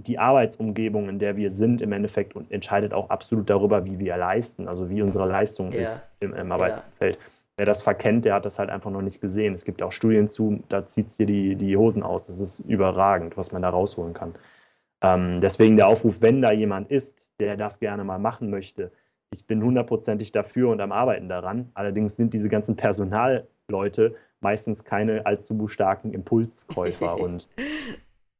die 0.00 0.18
Arbeitsumgebung, 0.18 1.08
in 1.08 1.18
der 1.18 1.36
wir 1.36 1.50
sind, 1.50 1.80
im 1.80 1.92
Endeffekt 1.92 2.34
und 2.34 2.50
entscheidet 2.50 2.92
auch 2.92 3.10
absolut 3.10 3.48
darüber, 3.48 3.84
wie 3.84 3.98
wir 3.98 4.16
leisten, 4.16 4.68
also 4.68 4.90
wie 4.90 5.02
unsere 5.02 5.28
Leistung 5.28 5.72
ja. 5.72 5.80
ist 5.80 6.02
im, 6.20 6.34
im 6.34 6.50
Arbeitsfeld. 6.50 7.16
Ja. 7.16 7.22
Wer 7.56 7.66
das 7.66 7.82
verkennt, 7.82 8.24
der 8.24 8.34
hat 8.34 8.44
das 8.44 8.58
halt 8.58 8.68
einfach 8.68 8.90
noch 8.90 9.02
nicht 9.02 9.20
gesehen. 9.20 9.54
Es 9.54 9.64
gibt 9.64 9.80
auch 9.82 9.92
Studien 9.92 10.28
zu, 10.28 10.60
da 10.68 10.88
zieht 10.88 11.08
es 11.08 11.16
dir 11.16 11.26
die, 11.26 11.54
die 11.54 11.76
Hosen 11.76 12.02
aus. 12.02 12.26
Das 12.26 12.40
ist 12.40 12.60
überragend, 12.60 13.36
was 13.36 13.52
man 13.52 13.62
da 13.62 13.70
rausholen 13.70 14.12
kann. 14.12 14.34
Ähm, 15.02 15.40
deswegen 15.40 15.76
der 15.76 15.86
Aufruf, 15.86 16.20
wenn 16.20 16.42
da 16.42 16.50
jemand 16.50 16.90
ist, 16.90 17.28
der 17.38 17.56
das 17.56 17.78
gerne 17.78 18.02
mal 18.02 18.18
machen 18.18 18.50
möchte, 18.50 18.90
ich 19.34 19.46
bin 19.46 19.62
hundertprozentig 19.62 20.32
dafür 20.32 20.70
und 20.70 20.80
am 20.80 20.92
Arbeiten 20.92 21.28
daran. 21.28 21.70
Allerdings 21.74 22.16
sind 22.16 22.32
diese 22.34 22.48
ganzen 22.48 22.76
Personalleute 22.76 24.14
meistens 24.40 24.84
keine 24.84 25.26
allzu 25.26 25.66
starken 25.66 26.12
Impulskäufer 26.12 27.18
und 27.20 27.48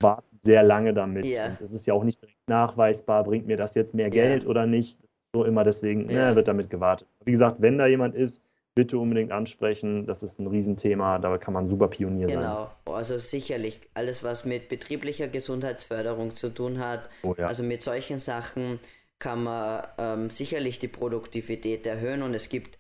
warten 0.01 0.39
sehr 0.43 0.63
lange 0.63 0.95
damit. 0.95 1.25
Ja. 1.25 1.47
Und 1.47 1.61
das 1.61 1.73
ist 1.73 1.87
ja 1.87 1.95
auch 1.95 2.05
nicht 2.05 2.23
direkt 2.23 2.49
nachweisbar, 2.49 3.25
bringt 3.25 3.47
mir 3.47 3.57
das 3.57 3.75
jetzt 3.75 3.95
mehr 3.95 4.11
Geld 4.11 4.45
ja. 4.45 4.49
oder 4.49 4.67
nicht. 4.67 5.01
So 5.35 5.45
immer 5.45 5.65
deswegen 5.65 6.09
ja. 6.09 6.31
ne, 6.31 6.37
wird 6.37 6.47
damit 6.47 6.71
gewartet. 6.71 7.09
Wie 7.25 7.33
gesagt, 7.33 7.57
wenn 7.61 7.77
da 7.77 7.87
jemand 7.87 8.15
ist, 8.15 8.41
bitte 8.77 8.99
unbedingt 8.99 9.33
ansprechen. 9.33 10.07
Das 10.07 10.23
ist 10.23 10.39
ein 10.39 10.47
Riesenthema, 10.47 11.19
da 11.19 11.39
kann 11.39 11.55
man 11.55 11.67
super 11.67 11.89
Pionier 11.89 12.27
genau. 12.27 12.41
sein. 12.41 12.67
Genau, 12.85 12.97
also 12.97 13.19
sicherlich 13.19 13.81
alles, 13.95 14.23
was 14.23 14.45
mit 14.45 14.69
betrieblicher 14.69 15.27
Gesundheitsförderung 15.27 16.37
zu 16.37 16.51
tun 16.51 16.79
hat, 16.79 17.09
oh, 17.23 17.35
ja. 17.37 17.47
also 17.47 17.63
mit 17.63 17.83
solchen 17.83 18.19
Sachen 18.19 18.79
kann 19.25 19.43
man 19.43 19.89
ähm, 19.97 20.29
sicherlich 20.29 20.79
die 20.79 20.89
Produktivität 20.89 21.87
erhöhen 21.87 22.23
und 22.23 22.35
es 22.35 22.51
gibt 22.51 22.77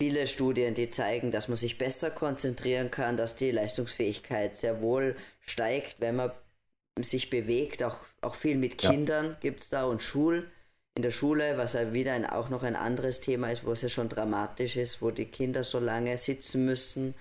viele 0.00 0.26
Studien, 0.26 0.74
die 0.74 0.88
zeigen, 0.88 1.30
dass 1.30 1.48
man 1.48 1.58
sich 1.58 1.76
besser 1.76 2.10
konzentrieren 2.10 2.90
kann, 2.90 3.18
dass 3.18 3.36
die 3.36 3.50
Leistungsfähigkeit 3.50 4.56
sehr 4.56 4.80
wohl 4.80 5.16
steigt, 5.40 6.00
wenn 6.00 6.16
man 6.16 6.32
sich 6.98 7.28
bewegt, 7.28 7.82
auch, 7.82 7.98
auch 8.22 8.36
viel 8.36 8.56
mit 8.56 8.78
Kindern 8.78 9.26
ja. 9.26 9.36
gibt 9.40 9.64
es 9.64 9.68
da 9.68 9.84
und 9.84 10.02
Schul, 10.02 10.50
in 10.94 11.02
der 11.02 11.10
Schule, 11.10 11.58
was 11.58 11.74
ja 11.74 11.92
wieder 11.92 12.14
ein, 12.14 12.24
auch 12.24 12.48
noch 12.48 12.62
ein 12.62 12.74
anderes 12.74 13.20
Thema 13.20 13.52
ist, 13.52 13.66
wo 13.66 13.72
es 13.72 13.82
ja 13.82 13.90
schon 13.90 14.08
dramatisch 14.08 14.76
ist, 14.76 15.02
wo 15.02 15.10
die 15.10 15.26
Kinder 15.26 15.62
so 15.62 15.78
lange 15.78 16.16
sitzen 16.16 16.64
müssen, 16.64 17.14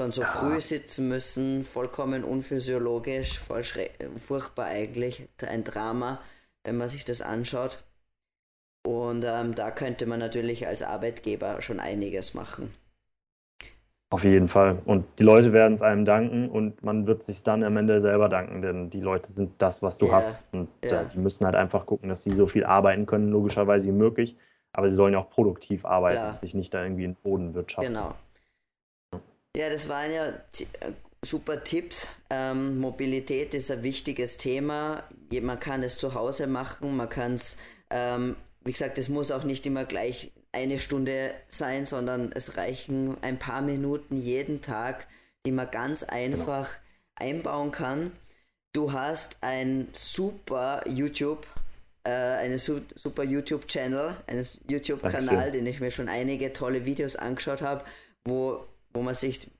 schon 0.00 0.12
so 0.12 0.22
ja. 0.22 0.28
früh 0.28 0.62
sitzen 0.62 1.08
müssen, 1.08 1.62
vollkommen 1.62 2.24
unphysiologisch, 2.24 3.38
voll 3.38 3.64
furchtbar 4.16 4.64
eigentlich, 4.64 5.28
ein 5.46 5.62
Drama, 5.62 6.22
wenn 6.64 6.78
man 6.78 6.88
sich 6.88 7.04
das 7.04 7.20
anschaut. 7.20 7.84
Und 8.88 9.22
ähm, 9.26 9.54
da 9.54 9.70
könnte 9.70 10.06
man 10.06 10.18
natürlich 10.18 10.66
als 10.66 10.82
Arbeitgeber 10.82 11.60
schon 11.60 11.78
einiges 11.78 12.32
machen. 12.32 12.72
Auf 14.08 14.24
jeden 14.24 14.48
Fall. 14.48 14.80
Und 14.86 15.04
die 15.18 15.24
Leute 15.24 15.52
werden 15.52 15.74
es 15.74 15.82
einem 15.82 16.06
danken 16.06 16.48
und 16.48 16.82
man 16.82 17.06
wird 17.06 17.22
sich 17.22 17.42
dann 17.42 17.62
am 17.64 17.76
Ende 17.76 18.00
selber 18.00 18.30
danken, 18.30 18.62
denn 18.62 18.88
die 18.88 19.02
Leute 19.02 19.30
sind 19.30 19.52
das, 19.58 19.82
was 19.82 19.98
du 19.98 20.06
yeah. 20.06 20.14
hast. 20.14 20.38
Und 20.52 20.70
yeah. 20.82 21.04
die 21.04 21.18
müssen 21.18 21.44
halt 21.44 21.54
einfach 21.54 21.84
gucken, 21.84 22.08
dass 22.08 22.22
sie 22.22 22.34
so 22.34 22.46
viel 22.46 22.64
arbeiten 22.64 23.04
können, 23.04 23.28
logischerweise 23.30 23.88
wie 23.88 23.92
möglich. 23.92 24.38
Aber 24.72 24.90
sie 24.90 24.96
sollen 24.96 25.12
ja 25.12 25.18
auch 25.18 25.28
produktiv 25.28 25.84
arbeiten 25.84 26.16
Klar. 26.16 26.32
und 26.32 26.40
sich 26.40 26.54
nicht 26.54 26.72
da 26.72 26.82
irgendwie 26.82 27.04
in 27.04 27.12
den 27.12 27.22
Boden 27.22 27.52
wirtschaften. 27.52 27.92
Genau. 27.92 28.14
Ja, 29.54 29.68
das 29.68 29.90
waren 29.90 30.10
ja 30.10 30.28
äh, 30.28 30.92
super 31.22 31.62
Tipps. 31.62 32.10
Ähm, 32.30 32.78
Mobilität 32.78 33.52
ist 33.52 33.70
ein 33.70 33.82
wichtiges 33.82 34.38
Thema. 34.38 35.02
Man 35.42 35.60
kann 35.60 35.82
es 35.82 35.98
zu 35.98 36.14
Hause 36.14 36.46
machen, 36.46 36.96
man 36.96 37.10
kann 37.10 37.34
es, 37.34 37.58
ähm, 37.90 38.34
wie 38.68 38.72
gesagt, 38.72 38.98
es 38.98 39.08
muss 39.08 39.30
auch 39.30 39.44
nicht 39.44 39.64
immer 39.64 39.86
gleich 39.86 40.30
eine 40.52 40.78
Stunde 40.78 41.32
sein, 41.48 41.86
sondern 41.86 42.32
es 42.34 42.58
reichen 42.58 43.16
ein 43.22 43.38
paar 43.38 43.62
Minuten 43.62 44.18
jeden 44.18 44.60
Tag, 44.60 45.06
die 45.46 45.52
man 45.52 45.70
ganz 45.70 46.00
genau. 46.00 46.12
einfach 46.12 46.68
einbauen 47.14 47.72
kann. 47.72 48.12
Du 48.74 48.92
hast 48.92 49.38
ein 49.40 49.88
super 49.92 50.84
YouTube, 50.86 51.46
äh, 52.04 52.10
eine 52.10 52.58
su 52.58 52.82
super 52.94 53.24
YouTube-Channel, 53.24 54.14
einen 54.26 54.46
YouTube-Kanal, 54.68 55.50
den 55.50 55.66
ich 55.66 55.80
mir 55.80 55.90
schon 55.90 56.10
einige 56.10 56.52
tolle 56.52 56.84
Videos 56.84 57.16
angeschaut 57.16 57.62
habe, 57.62 57.86
wo, 58.26 58.66
wo 58.92 59.00
man 59.00 59.14
sich 59.14 59.50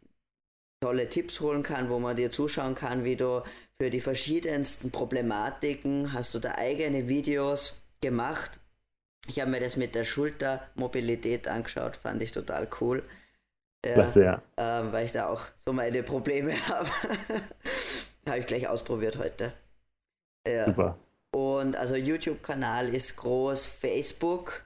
tolle 0.82 1.08
Tipps 1.08 1.40
holen 1.40 1.62
kann, 1.62 1.88
wo 1.88 1.98
man 1.98 2.14
dir 2.14 2.30
zuschauen 2.30 2.74
kann, 2.74 3.04
wie 3.04 3.16
du 3.16 3.42
für 3.80 3.88
die 3.88 4.02
verschiedensten 4.02 4.90
Problematiken 4.90 6.12
hast 6.12 6.34
du 6.34 6.40
da 6.40 6.56
eigene 6.56 7.08
Videos 7.08 7.78
gemacht 8.02 8.60
Ich 9.28 9.40
habe 9.40 9.50
mir 9.50 9.60
das 9.60 9.76
mit 9.76 9.94
der 9.94 10.04
Schultermobilität 10.04 11.48
angeschaut, 11.48 11.96
fand 11.96 12.22
ich 12.22 12.32
total 12.32 12.66
cool. 12.80 13.02
Ja, 13.84 13.92
Klasse, 13.92 14.24
ja. 14.24 14.42
Ähm, 14.56 14.92
weil 14.92 15.04
ich 15.04 15.12
da 15.12 15.28
auch 15.28 15.42
so 15.56 15.72
meine 15.72 16.02
Probleme 16.02 16.54
habe. 16.68 16.88
habe 18.26 18.38
ich 18.38 18.46
gleich 18.46 18.66
ausprobiert 18.66 19.18
heute. 19.18 19.52
Ja. 20.46 20.66
Super. 20.66 20.98
Und 21.30 21.76
also 21.76 21.94
YouTube-Kanal 21.94 22.88
ist 22.94 23.16
groß, 23.16 23.66
Facebook 23.66 24.64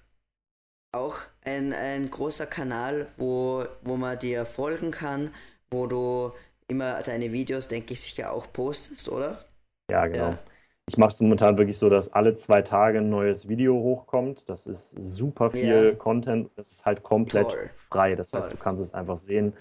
auch 0.92 1.16
ein, 1.44 1.72
ein 1.72 2.10
großer 2.10 2.46
Kanal, 2.46 3.08
wo, 3.16 3.66
wo 3.82 3.96
man 3.96 4.18
dir 4.18 4.46
folgen 4.46 4.90
kann, 4.90 5.34
wo 5.70 5.86
du 5.86 6.32
immer 6.68 7.02
deine 7.02 7.32
Videos, 7.32 7.68
denke 7.68 7.94
ich, 7.94 8.00
sicher 8.00 8.32
auch 8.32 8.52
postest, 8.52 9.08
oder? 9.08 9.44
Ja, 9.90 10.06
genau. 10.06 10.30
Ja. 10.30 10.38
Ich 10.88 10.98
mache 10.98 11.10
es 11.10 11.20
momentan 11.20 11.56
wirklich 11.58 11.78
so, 11.78 11.88
dass 11.88 12.12
alle 12.12 12.34
zwei 12.34 12.60
Tage 12.60 12.98
ein 12.98 13.08
neues 13.08 13.48
Video 13.48 13.74
hochkommt. 13.74 14.48
Das 14.48 14.66
ist 14.66 14.90
super 14.90 15.50
viel 15.50 15.84
ja. 15.84 15.94
Content. 15.94 16.50
Das 16.56 16.72
ist 16.72 16.84
halt 16.84 17.02
komplett 17.02 17.50
Toll. 17.50 17.70
frei. 17.88 18.14
Das 18.14 18.32
heißt, 18.32 18.48
Toll. 18.48 18.56
du 18.56 18.62
kannst 18.62 18.82
es 18.82 18.92
einfach 18.92 19.16
sehen. 19.16 19.52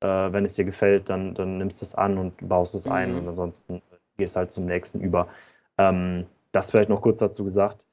Äh, 0.00 0.06
wenn 0.06 0.44
es 0.44 0.54
dir 0.54 0.64
gefällt, 0.64 1.08
dann, 1.08 1.34
dann 1.34 1.58
nimmst 1.58 1.80
du 1.80 1.86
es 1.86 1.94
an 1.94 2.18
und 2.18 2.48
baust 2.48 2.74
es 2.74 2.86
mhm. 2.86 2.92
ein 2.92 3.14
und 3.16 3.28
ansonsten 3.28 3.82
gehst 4.16 4.36
halt 4.36 4.50
zum 4.52 4.66
nächsten 4.66 5.00
über. 5.00 5.28
Ähm, 5.78 6.26
das 6.52 6.70
vielleicht 6.70 6.88
noch 6.88 7.02
kurz 7.02 7.20
dazu 7.20 7.44
gesagt 7.44 7.86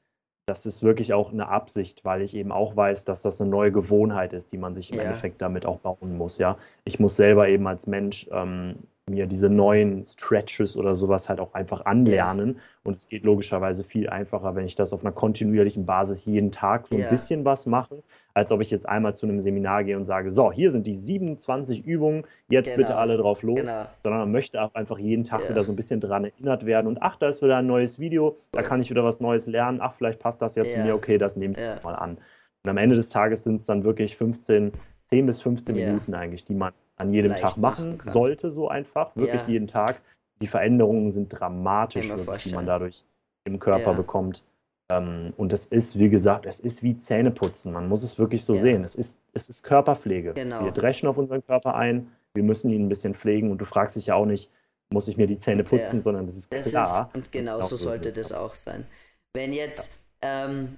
das 0.52 0.66
ist 0.66 0.84
wirklich 0.84 1.14
auch 1.14 1.32
eine 1.32 1.48
Absicht, 1.48 2.04
weil 2.04 2.22
ich 2.22 2.36
eben 2.36 2.52
auch 2.52 2.76
weiß, 2.76 3.06
dass 3.06 3.22
das 3.22 3.40
eine 3.40 3.50
neue 3.50 3.72
Gewohnheit 3.72 4.34
ist, 4.34 4.52
die 4.52 4.58
man 4.58 4.74
sich 4.74 4.92
im 4.92 4.98
ja. 4.98 5.04
Endeffekt 5.04 5.42
damit 5.42 5.66
auch 5.66 5.80
bauen 5.80 6.18
muss. 6.18 6.38
Ja, 6.40 6.58
ich 6.84 7.00
muss 7.00 7.16
selber 7.16 7.48
eben 7.48 7.68
als 7.68 7.88
Mensch 7.88 8.28
ähm, 8.32 8.76
mir 9.12 9.28
diese 9.28 9.50
neuen 9.50 10.04
Stretches 10.04 10.76
oder 10.76 10.96
sowas 10.96 11.30
halt 11.30 11.40
auch 11.40 11.54
einfach 11.54 11.86
anlernen. 11.86 12.56
Ja. 12.56 12.62
Und 12.84 12.96
es 12.96 13.08
geht 13.08 13.24
logischerweise 13.24 13.84
viel 13.84 14.10
einfacher, 14.10 14.56
wenn 14.56 14.66
ich 14.66 14.76
das 14.76 14.92
auf 14.94 15.02
einer 15.06 15.12
kontinuierlichen 15.12 15.86
Basis 15.86 16.26
jeden 16.26 16.52
Tag 16.52 16.88
so 16.88 16.96
ein 16.96 17.02
ja. 17.02 17.10
bisschen 17.10 17.46
was 17.46 17.68
mache, 17.68 18.02
als 18.34 18.52
ob 18.52 18.62
ich 18.62 18.72
jetzt 18.72 18.90
einmal 18.90 19.16
zu 19.16 19.28
einem 19.28 19.40
Seminar 19.40 19.84
gehe 19.84 19.96
und 19.96 20.06
sage, 20.06 20.32
so, 20.32 20.52
hier 20.52 20.72
sind 20.72 20.88
die 20.88 20.94
27 20.94 21.86
Übungen, 21.86 22.24
jetzt 22.50 22.66
genau. 22.66 22.78
bitte 22.78 22.96
alle 22.96 23.18
drauf 23.18 23.44
los. 23.44 23.60
Genau. 23.60 23.86
Sondern 24.02 24.22
man 24.22 24.32
möchte 24.32 24.62
auch 24.62 24.74
einfach 24.74 24.98
jeden 24.98 25.24
Tag 25.24 25.44
ja. 25.44 25.50
wieder 25.50 25.64
so 25.64 25.72
ein 25.72 25.76
bisschen 25.76 26.00
dran 26.00 26.26
erinnert 26.26 26.66
werden. 26.66 26.88
Und 26.88 27.02
ach, 27.02 27.18
da 27.18 27.28
ist 27.28 27.44
wieder 27.44 27.58
ein 27.58 27.68
neues 27.68 28.00
Video, 28.00 28.38
da 28.52 28.64
kann 28.64 28.82
ich 28.82 28.90
wieder 28.90 29.04
was 29.04 29.20
Neues 29.20 29.46
lernen. 29.46 29.80
Ach, 29.82 29.94
vielleicht 29.94 30.20
passt 30.20 30.42
das 30.42 30.56
ja 30.56 30.66
zu 30.66 30.80
mir, 30.80 30.96
okay, 30.96 31.18
das 31.18 31.36
nehme 31.36 31.54
ich 31.54 31.84
mal 31.84 31.96
an. 31.96 32.18
Und 32.64 32.70
am 32.70 32.78
Ende 32.78 32.96
des 32.96 33.10
Tages 33.10 33.44
sind 33.44 33.62
es 33.62 33.66
dann 33.66 33.84
wirklich 33.84 34.16
15, 34.16 34.72
10 35.10 35.26
bis 35.26 35.42
15 35.42 35.76
Minuten 35.76 36.14
eigentlich, 36.14 36.46
die 36.46 36.54
man 36.54 36.74
an 37.02 37.14
jedem 37.14 37.36
Tag 37.36 37.58
machen, 37.58 37.98
machen 37.98 38.10
sollte, 38.10 38.52
so 38.52 38.70
einfach, 38.70 39.16
wirklich 39.16 39.42
ja. 39.44 39.50
jeden 39.50 39.68
Tag. 39.68 40.02
Die 40.42 40.48
Veränderungen 40.48 41.12
sind 41.12 41.30
dramatisch, 41.30 42.10
wirklich, 42.10 42.44
die 42.44 42.54
man 42.54 42.66
dadurch 42.66 43.04
im 43.44 43.60
Körper 43.60 43.92
ja. 43.92 43.94
bekommt. 43.94 44.44
Ähm, 44.90 45.34
und 45.38 45.54
es 45.54 45.66
ist, 45.66 45.98
wie 46.00 46.10
gesagt, 46.10 46.46
es 46.46 46.60
ist 46.60 46.84
wie 46.84 47.00
Zähneputzen. 47.00 47.72
Man 47.74 47.88
muss 47.88 48.04
es 48.04 48.20
wirklich 48.20 48.44
so 48.44 48.54
ja. 48.54 48.62
sehen. 48.62 48.84
Es 48.84 48.96
ist, 48.96 49.16
es 49.34 49.50
ist 49.50 49.64
Körperpflege. 49.64 50.34
Genau. 50.34 50.64
Wir 50.64 50.72
dreschen 50.72 51.08
auf 51.08 51.18
unseren 51.18 51.42
Körper 51.42 51.76
ein, 51.76 52.12
wir 52.34 52.44
müssen 52.44 52.70
ihn 52.70 52.86
ein 52.86 52.90
bisschen 52.90 53.16
pflegen 53.16 53.52
und 53.52 53.60
du 53.60 53.66
fragst 53.66 53.96
dich 53.96 54.08
ja 54.08 54.16
auch 54.16 54.26
nicht, 54.26 54.50
muss 54.90 55.08
ich 55.08 55.18
mir 55.18 55.28
die 55.28 55.38
Zähne 55.38 55.64
putzen, 55.64 56.02
sondern 56.02 56.28
das 56.28 56.36
ist 56.36 56.52
das 56.52 56.68
klar. 56.68 57.10
Ist, 57.10 57.16
und 57.16 57.32
genau 57.32 57.62
so 57.62 57.76
sollte 57.78 58.12
das 58.12 58.32
auch 58.32 58.56
sein. 58.56 58.86
Wenn 59.34 59.54
jetzt, 59.54 59.92
ähm, 60.22 60.78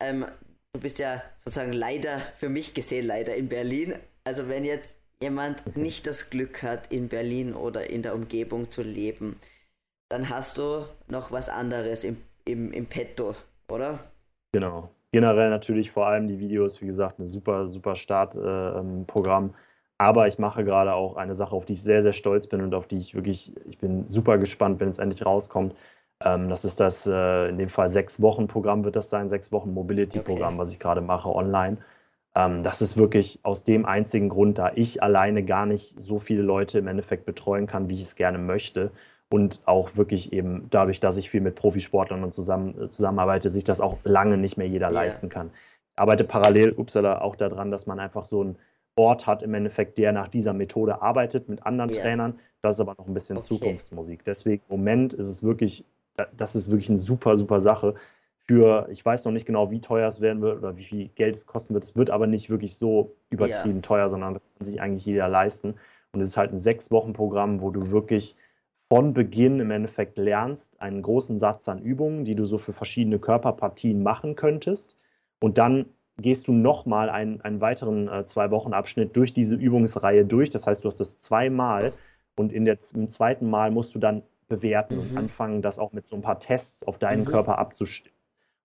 ähm, 0.00 0.26
du 0.72 0.80
bist 0.80 0.98
ja 0.98 1.22
sozusagen 1.38 1.72
leider, 1.72 2.20
für 2.36 2.48
mich 2.48 2.74
gesehen, 2.74 3.06
leider 3.06 3.34
in 3.34 3.48
Berlin. 3.48 3.94
Also 4.24 4.48
wenn 4.48 4.64
jetzt 4.64 4.96
jemand 5.22 5.76
nicht 5.76 6.06
das 6.06 6.30
Glück 6.30 6.62
hat, 6.62 6.92
in 6.92 7.08
Berlin 7.08 7.54
oder 7.54 7.88
in 7.90 8.02
der 8.02 8.14
Umgebung 8.14 8.70
zu 8.70 8.82
leben, 8.82 9.40
dann 10.08 10.28
hast 10.28 10.58
du 10.58 10.86
noch 11.08 11.32
was 11.32 11.48
anderes 11.48 12.04
im, 12.04 12.18
im, 12.44 12.72
im 12.72 12.86
Petto, 12.86 13.34
oder? 13.68 13.98
Genau. 14.52 14.90
Generell 15.12 15.50
natürlich 15.50 15.90
vor 15.90 16.06
allem 16.06 16.28
die 16.28 16.38
Videos, 16.38 16.82
wie 16.82 16.86
gesagt, 16.86 17.18
ein 17.18 17.26
super, 17.26 17.66
super 17.66 17.94
Startprogramm. 17.96 19.50
Äh, 19.50 19.52
Aber 19.98 20.26
ich 20.26 20.38
mache 20.38 20.64
gerade 20.64 20.92
auch 20.92 21.16
eine 21.16 21.34
Sache, 21.34 21.56
auf 21.56 21.64
die 21.64 21.72
ich 21.72 21.82
sehr, 21.82 22.02
sehr 22.02 22.12
stolz 22.12 22.46
bin 22.48 22.60
und 22.60 22.74
auf 22.74 22.86
die 22.86 22.98
ich 22.98 23.14
wirklich, 23.14 23.54
ich 23.66 23.78
bin 23.78 24.06
super 24.06 24.36
gespannt, 24.36 24.78
wenn 24.80 24.88
es 24.88 24.98
endlich 24.98 25.24
rauskommt. 25.24 25.74
Ähm, 26.20 26.48
das 26.50 26.64
ist 26.64 26.80
das, 26.80 27.06
äh, 27.06 27.48
in 27.48 27.58
dem 27.58 27.70
Fall 27.70 27.88
sechs 27.88 28.20
Wochen 28.20 28.46
Programm 28.46 28.84
wird 28.84 28.96
das 28.96 29.08
sein, 29.08 29.28
sechs 29.28 29.52
Wochen 29.52 29.72
Mobility-Programm, 29.72 30.54
okay. 30.54 30.58
was 30.58 30.72
ich 30.72 30.78
gerade 30.80 31.00
mache 31.00 31.30
online. 31.30 31.78
Ähm, 32.36 32.62
das 32.62 32.82
ist 32.82 32.96
wirklich 32.96 33.40
aus 33.42 33.64
dem 33.64 33.86
einzigen 33.86 34.28
Grund, 34.28 34.58
da 34.58 34.70
ich 34.74 35.02
alleine 35.02 35.42
gar 35.42 35.66
nicht 35.66 36.00
so 36.00 36.18
viele 36.18 36.42
Leute 36.42 36.78
im 36.78 36.86
Endeffekt 36.86 37.24
betreuen 37.24 37.66
kann, 37.66 37.88
wie 37.88 37.94
ich 37.94 38.02
es 38.02 38.14
gerne 38.14 38.38
möchte. 38.38 38.92
Und 39.28 39.62
auch 39.64 39.96
wirklich 39.96 40.32
eben 40.32 40.68
dadurch, 40.70 41.00
dass 41.00 41.16
ich 41.16 41.30
viel 41.30 41.40
mit 41.40 41.56
Profisportlern 41.56 42.22
und 42.22 42.32
zusammen, 42.32 42.86
zusammenarbeite, 42.86 43.50
sich 43.50 43.64
das 43.64 43.80
auch 43.80 43.98
lange 44.04 44.36
nicht 44.36 44.56
mehr 44.56 44.68
jeder 44.68 44.90
yeah. 44.90 45.00
leisten 45.00 45.28
kann. 45.28 45.50
Ich 45.94 45.98
arbeite 45.98 46.22
parallel, 46.22 46.74
upsala, 46.76 47.22
auch 47.22 47.34
daran, 47.34 47.72
dass 47.72 47.88
man 47.88 47.98
einfach 47.98 48.24
so 48.24 48.42
einen 48.42 48.56
Ort 48.94 49.26
hat 49.26 49.42
im 49.42 49.52
Endeffekt, 49.54 49.98
der 49.98 50.12
nach 50.12 50.28
dieser 50.28 50.52
Methode 50.52 51.02
arbeitet 51.02 51.48
mit 51.48 51.66
anderen 51.66 51.90
yeah. 51.90 52.02
Trainern. 52.02 52.38
Das 52.62 52.76
ist 52.76 52.80
aber 52.80 52.94
noch 52.96 53.08
ein 53.08 53.14
bisschen 53.14 53.38
okay. 53.38 53.46
Zukunftsmusik. 53.46 54.24
Deswegen 54.24 54.62
im 54.68 54.76
Moment 54.76 55.12
ist 55.12 55.26
es 55.26 55.42
wirklich, 55.42 55.84
das 56.36 56.54
ist 56.54 56.70
wirklich 56.70 56.90
eine 56.90 56.98
super, 56.98 57.36
super 57.36 57.60
Sache 57.60 57.94
für, 58.48 58.88
ich 58.90 59.04
weiß 59.04 59.24
noch 59.24 59.32
nicht 59.32 59.46
genau, 59.46 59.70
wie 59.70 59.80
teuer 59.80 60.06
es 60.08 60.20
werden 60.20 60.40
wird 60.40 60.58
oder 60.58 60.76
wie 60.76 60.84
viel 60.84 61.08
Geld 61.08 61.34
es 61.34 61.46
kosten 61.46 61.74
wird. 61.74 61.84
Es 61.84 61.96
wird 61.96 62.10
aber 62.10 62.26
nicht 62.26 62.48
wirklich 62.48 62.76
so 62.76 63.16
übertrieben 63.30 63.78
ja. 63.78 63.82
teuer, 63.82 64.08
sondern 64.08 64.34
das 64.34 64.44
kann 64.56 64.66
sich 64.66 64.80
eigentlich 64.80 65.04
jeder 65.04 65.28
leisten. 65.28 65.74
Und 66.12 66.20
es 66.20 66.28
ist 66.28 66.36
halt 66.36 66.52
ein 66.52 66.60
Sechs-Wochen-Programm, 66.60 67.60
wo 67.60 67.70
du 67.70 67.90
wirklich 67.90 68.36
von 68.88 69.12
Beginn 69.14 69.58
im 69.58 69.72
Endeffekt 69.72 70.16
lernst, 70.16 70.80
einen 70.80 71.02
großen 71.02 71.40
Satz 71.40 71.68
an 71.68 71.82
Übungen, 71.82 72.24
die 72.24 72.36
du 72.36 72.44
so 72.44 72.56
für 72.56 72.72
verschiedene 72.72 73.18
Körperpartien 73.18 74.02
machen 74.02 74.36
könntest. 74.36 74.96
Und 75.40 75.58
dann 75.58 75.86
gehst 76.18 76.46
du 76.46 76.52
nochmal 76.52 77.10
einen, 77.10 77.40
einen 77.40 77.60
weiteren 77.60 78.08
äh, 78.08 78.24
Zwei-Wochen-Abschnitt 78.24 79.16
durch 79.16 79.32
diese 79.32 79.56
Übungsreihe 79.56 80.24
durch. 80.24 80.50
Das 80.50 80.66
heißt, 80.66 80.84
du 80.84 80.88
hast 80.88 81.00
es 81.00 81.18
zweimal 81.18 81.92
und 82.36 82.52
in 82.52 82.64
der, 82.64 82.78
im 82.94 83.08
zweiten 83.08 83.50
Mal 83.50 83.70
musst 83.72 83.94
du 83.94 83.98
dann 83.98 84.22
bewerten 84.48 84.94
mhm. 84.94 85.00
und 85.00 85.16
anfangen, 85.16 85.62
das 85.62 85.78
auch 85.78 85.92
mit 85.92 86.06
so 86.06 86.14
ein 86.14 86.22
paar 86.22 86.38
Tests 86.38 86.84
auf 86.84 86.98
deinen 86.98 87.22
mhm. 87.22 87.26
Körper 87.26 87.58
abzustimmen. 87.58 88.15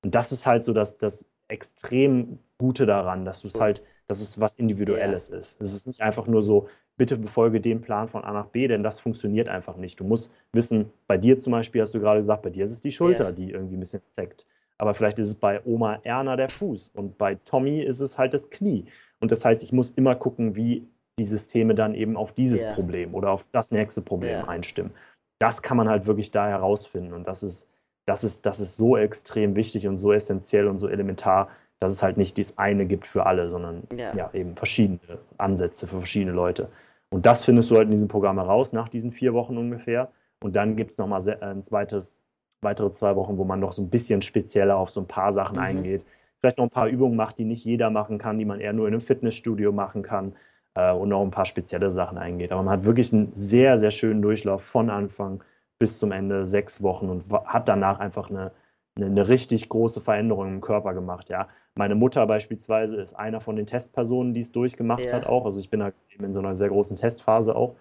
Und 0.04 0.16
das 0.16 0.32
ist 0.32 0.46
halt 0.46 0.64
so 0.64 0.74
das, 0.74 0.98
das 0.98 1.26
extrem 1.48 2.40
Gute 2.58 2.86
daran, 2.86 3.26
dass 3.26 3.42
du 3.42 3.48
es 3.48 3.60
halt, 3.60 3.84
dass 4.08 4.22
es 4.22 4.40
was 4.40 4.56
Individuelles 4.56 5.30
ja. 5.30 5.38
ist. 5.38 5.60
Es 5.60 5.74
ist 5.74 5.88
nicht 5.88 6.02
einfach 6.02 6.28
nur 6.28 6.42
so, 6.42 6.68
bitte 6.98 7.18
befolge 7.18 7.62
den 7.62 7.82
Plan 7.82 8.08
von 8.08 8.24
A 8.24 8.32
nach 8.32 8.48
B, 8.48 8.68
denn 8.68 8.84
das 8.84 9.00
funktioniert 9.00 9.50
einfach 9.50 9.76
nicht. 9.76 10.00
Du 10.00 10.04
musst 10.04 10.34
wissen, 10.54 10.92
bei 11.08 11.18
dir 11.18 11.40
zum 11.40 11.52
Beispiel 11.52 11.82
hast 11.82 11.94
du 11.94 12.00
gerade 12.00 12.20
gesagt, 12.20 12.44
bei 12.44 12.50
dir 12.50 12.64
ist 12.64 12.72
es 12.72 12.82
die 12.82 12.92
Schulter, 12.92 13.26
ja. 13.26 13.32
die 13.32 13.52
irgendwie 13.52 13.76
ein 13.76 13.80
bisschen 13.80 14.02
zeckt. 14.16 14.46
Aber 14.78 14.94
vielleicht 14.94 15.20
ist 15.20 15.28
es 15.28 15.36
bei 15.36 15.62
Oma 15.66 16.00
Erna 16.04 16.36
der 16.36 16.50
Fuß 16.50 16.90
und 16.96 17.18
bei 17.18 17.36
Tommy 17.36 17.82
ist 17.82 18.00
es 18.00 18.18
halt 18.18 18.34
das 18.34 18.50
Knie. 18.50 18.86
Und 19.20 19.32
das 19.32 19.46
heißt, 19.46 19.64
ich 19.64 19.72
muss 19.72 19.92
immer 19.92 20.16
gucken, 20.16 20.56
wie 20.56 20.88
die 21.20 21.26
Systeme 21.26 21.76
dann 21.76 21.94
eben 21.94 22.18
auf 22.18 22.32
dieses 22.34 22.64
ja. 22.64 22.74
Problem 22.74 23.14
oder 23.14 23.32
auf 23.32 23.46
das 23.52 23.72
nächste 23.72 24.02
Problem 24.02 24.46
einstimmen. 24.46 24.92
Das 25.40 25.62
kann 25.62 25.78
man 25.78 25.88
halt 25.90 26.06
wirklich 26.06 26.32
da 26.32 26.48
herausfinden. 26.48 27.14
Und 27.14 27.28
das 27.28 27.44
ist, 27.44 27.68
das 28.12 28.26
ist, 28.26 28.46
das 28.46 28.60
ist 28.60 28.76
so 28.76 28.98
extrem 28.98 29.56
wichtig 29.56 29.88
und 29.88 29.96
so 29.96 30.12
essentiell 30.12 30.68
und 30.68 30.80
so 30.80 30.90
elementar, 30.90 31.48
dass 31.80 31.94
es 31.94 32.04
halt 32.04 32.18
nicht 32.18 32.38
das 32.38 32.58
eine 32.58 32.86
gibt 32.86 33.08
für 33.08 33.26
alle, 33.26 33.50
sondern 33.50 33.84
ja. 33.98 34.14
ja. 34.14 34.30
eben 34.34 34.54
verschiedene 34.54 35.00
Ansätze 35.38 35.88
für 35.88 35.98
verschiedene 36.00 36.34
Leute. 36.34 36.68
Und 37.10 37.26
das 37.26 37.46
findest 37.46 37.72
du 37.72 37.78
halt 37.78 37.86
in 37.86 37.92
diesem 37.92 38.10
Programm 38.10 38.38
heraus, 38.38 38.74
nach 38.74 38.90
diesen 38.90 39.14
vier 39.14 39.34
Wochen 39.34 39.58
ungefähr. 39.58 40.12
Und 40.44 40.58
dann 40.58 40.76
gibt 40.76 40.92
es 40.92 40.98
nochmal 40.98 41.22
ein 41.42 41.64
zweites, 41.64 42.20
weitere 42.62 42.92
zwei 42.92 43.16
Wochen, 43.16 43.38
wo 43.38 43.46
man 43.46 43.62
noch 43.62 43.72
so 43.72 43.82
ein 43.82 43.90
bisschen 43.90 44.22
spezieller 44.22 44.76
auf 44.76 44.92
so 44.92 45.00
ein 45.00 45.08
paar 45.08 45.32
Sachen 45.32 45.56
mhm. 45.56 45.64
eingeht. 45.64 46.06
Vielleicht 46.40 46.58
noch 46.58 46.66
ein 46.66 46.70
paar 46.70 46.88
Übungen 46.88 47.16
macht, 47.16 47.38
die 47.38 47.46
nicht 47.46 47.64
jeder 47.64 47.90
machen 47.92 48.18
kann, 48.18 48.38
die 48.38 48.46
man 48.46 48.60
eher 48.60 48.74
nur 48.74 48.90
in 48.90 48.94
einem 48.94 49.02
Fitnessstudio 49.02 49.72
machen 49.72 50.02
kann 50.02 50.36
äh, 50.74 50.92
und 50.92 51.08
noch 51.08 51.22
ein 51.22 51.32
paar 51.32 51.46
spezielle 51.46 51.92
Sachen 51.92 52.18
eingeht. 52.18 52.52
Aber 52.52 52.64
man 52.64 52.74
hat 52.74 52.86
wirklich 52.86 53.14
einen 53.14 53.32
sehr, 53.32 53.80
sehr 53.80 53.92
schönen 53.92 54.22
Durchlauf 54.22 54.64
von 54.64 54.90
Anfang 54.90 55.42
bis 55.82 55.98
zum 55.98 56.12
Ende 56.12 56.46
sechs 56.46 56.84
Wochen 56.84 57.10
und 57.10 57.24
hat 57.46 57.68
danach 57.68 57.98
einfach 58.00 58.30
eine, 58.30 58.52
eine, 58.96 59.08
eine, 59.08 59.28
richtig 59.28 59.68
große 59.68 60.00
Veränderung 60.00 60.48
im 60.48 60.62
Körper 60.62 60.94
gemacht. 60.94 61.30
Ja. 61.30 61.48
Meine 61.74 61.96
Mutter 61.96 62.28
beispielsweise 62.28 62.98
ist 62.98 63.16
einer 63.16 63.42
von 63.42 63.56
den 63.56 63.66
Testpersonen, 63.66 64.36
die 64.36 64.42
es 64.42 64.52
durchgemacht 64.52 65.06
ja. 65.06 65.14
hat 65.14 65.26
auch. 65.26 65.44
Also 65.44 65.60
ich 65.60 65.72
bin 65.72 65.82
halt 65.82 65.96
eben 66.14 66.26
in 66.26 66.34
so 66.34 66.40
einer 66.40 66.54
sehr 66.54 66.70
großen 66.70 66.98
Testphase 66.98 67.56
auch. 67.56 67.76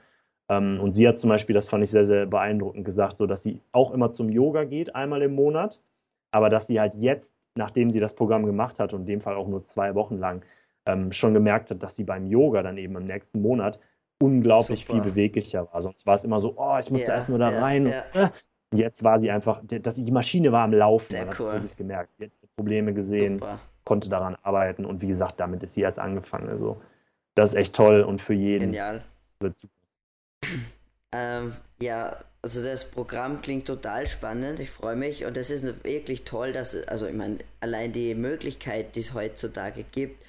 Ähm, 0.48 0.80
und 0.80 0.94
sie 0.94 1.06
hat 1.06 1.20
zum 1.20 1.28
Beispiel, 1.28 1.52
das 1.52 1.68
fand 1.68 1.84
ich 1.84 1.90
sehr, 1.90 2.06
sehr 2.06 2.24
beeindruckend 2.24 2.86
gesagt, 2.86 3.18
so 3.18 3.26
dass 3.26 3.42
sie 3.42 3.60
auch 3.72 3.90
immer 3.90 4.12
zum 4.12 4.30
Yoga 4.30 4.64
geht, 4.64 4.94
einmal 4.94 5.20
im 5.20 5.34
Monat, 5.34 5.82
aber 6.30 6.48
dass 6.48 6.68
sie 6.68 6.80
halt 6.80 6.94
jetzt, 6.94 7.34
nachdem 7.54 7.90
sie 7.90 8.00
das 8.00 8.14
Programm 8.14 8.46
gemacht 8.46 8.80
hat 8.80 8.94
und 8.94 9.00
in 9.00 9.06
dem 9.06 9.20
Fall 9.20 9.34
auch 9.34 9.46
nur 9.46 9.62
zwei 9.62 9.94
Wochen 9.94 10.16
lang, 10.16 10.42
ähm, 10.86 11.12
schon 11.12 11.34
gemerkt 11.34 11.70
hat, 11.70 11.82
dass 11.82 11.96
sie 11.96 12.04
beim 12.04 12.26
Yoga 12.26 12.62
dann 12.62 12.78
eben 12.78 12.96
im 12.96 13.04
nächsten 13.04 13.42
Monat 13.42 13.78
unglaublich 14.20 14.87
Super. 14.87 15.02
viel 15.02 15.12
beweglicher 15.12 15.68
war. 15.72 15.83
Sonst 15.83 16.06
war 16.06 16.14
es 16.14 16.24
immer 16.24 16.38
so, 16.38 16.54
oh, 16.56 16.78
ich 16.78 16.90
musste 16.90 17.09
ja, 17.09 17.14
erst 17.14 17.28
nur 17.28 17.38
da 17.38 17.50
ja, 17.50 17.61
rein. 17.61 17.87
Ja. 17.87 18.04
Äh, 18.14 18.30
jetzt 18.74 19.02
war 19.02 19.18
sie 19.18 19.30
einfach, 19.30 19.61
das, 19.64 19.94
die 19.94 20.11
Maschine 20.11 20.52
war 20.52 20.64
am 20.64 20.72
Laufen. 20.72 21.11
Sehr 21.11 21.26
man 21.26 21.35
cool. 21.35 21.46
hat 21.46 21.46
es 21.46 21.52
wirklich 21.52 21.76
gemerkt. 21.76 22.11
Sie 22.18 22.24
hat 22.24 22.33
Probleme 22.56 22.92
gesehen, 22.92 23.38
Super. 23.38 23.59
konnte 23.85 24.11
daran 24.11 24.37
arbeiten 24.42 24.85
und 24.85 25.00
wie 25.00 25.09
gesagt, 25.09 25.40
damit 25.40 25.62
ist 25.62 25.74
sie 25.74 25.80
erst 25.80 25.98
angefangen. 25.98 26.48
Also, 26.48 26.80
das 27.35 27.50
ist 27.50 27.56
echt 27.56 27.74
toll 27.74 28.02
und 28.02 28.20
für 28.20 28.35
jeden 28.35 28.66
Genial. 28.66 29.02
wird 29.40 29.56
super. 29.56 29.72
Ähm, 31.12 31.54
ja, 31.80 32.16
also 32.42 32.62
das 32.62 32.90
Programm 32.90 33.40
klingt 33.42 33.66
total 33.66 34.06
spannend. 34.06 34.61
Ich 34.61 34.70
freue 34.70 34.96
mich 34.96 35.24
und 35.24 35.37
es 35.37 35.50
ist 35.50 35.85
wirklich 35.85 36.24
toll, 36.24 36.52
dass, 36.52 36.76
also 36.87 37.06
ich 37.06 37.14
meine, 37.14 37.38
allein 37.61 37.92
die 37.92 38.14
Möglichkeit, 38.14 38.96
die 38.96 39.00
es 39.00 39.14
heutzutage 39.14 39.85
gibt, 39.85 40.22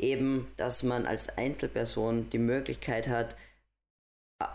eben, 0.00 0.46
dass 0.56 0.82
man 0.82 1.06
als 1.06 1.36
Einzelperson 1.36 2.30
die 2.30 2.38
Möglichkeit 2.38 3.08
hat, 3.08 3.36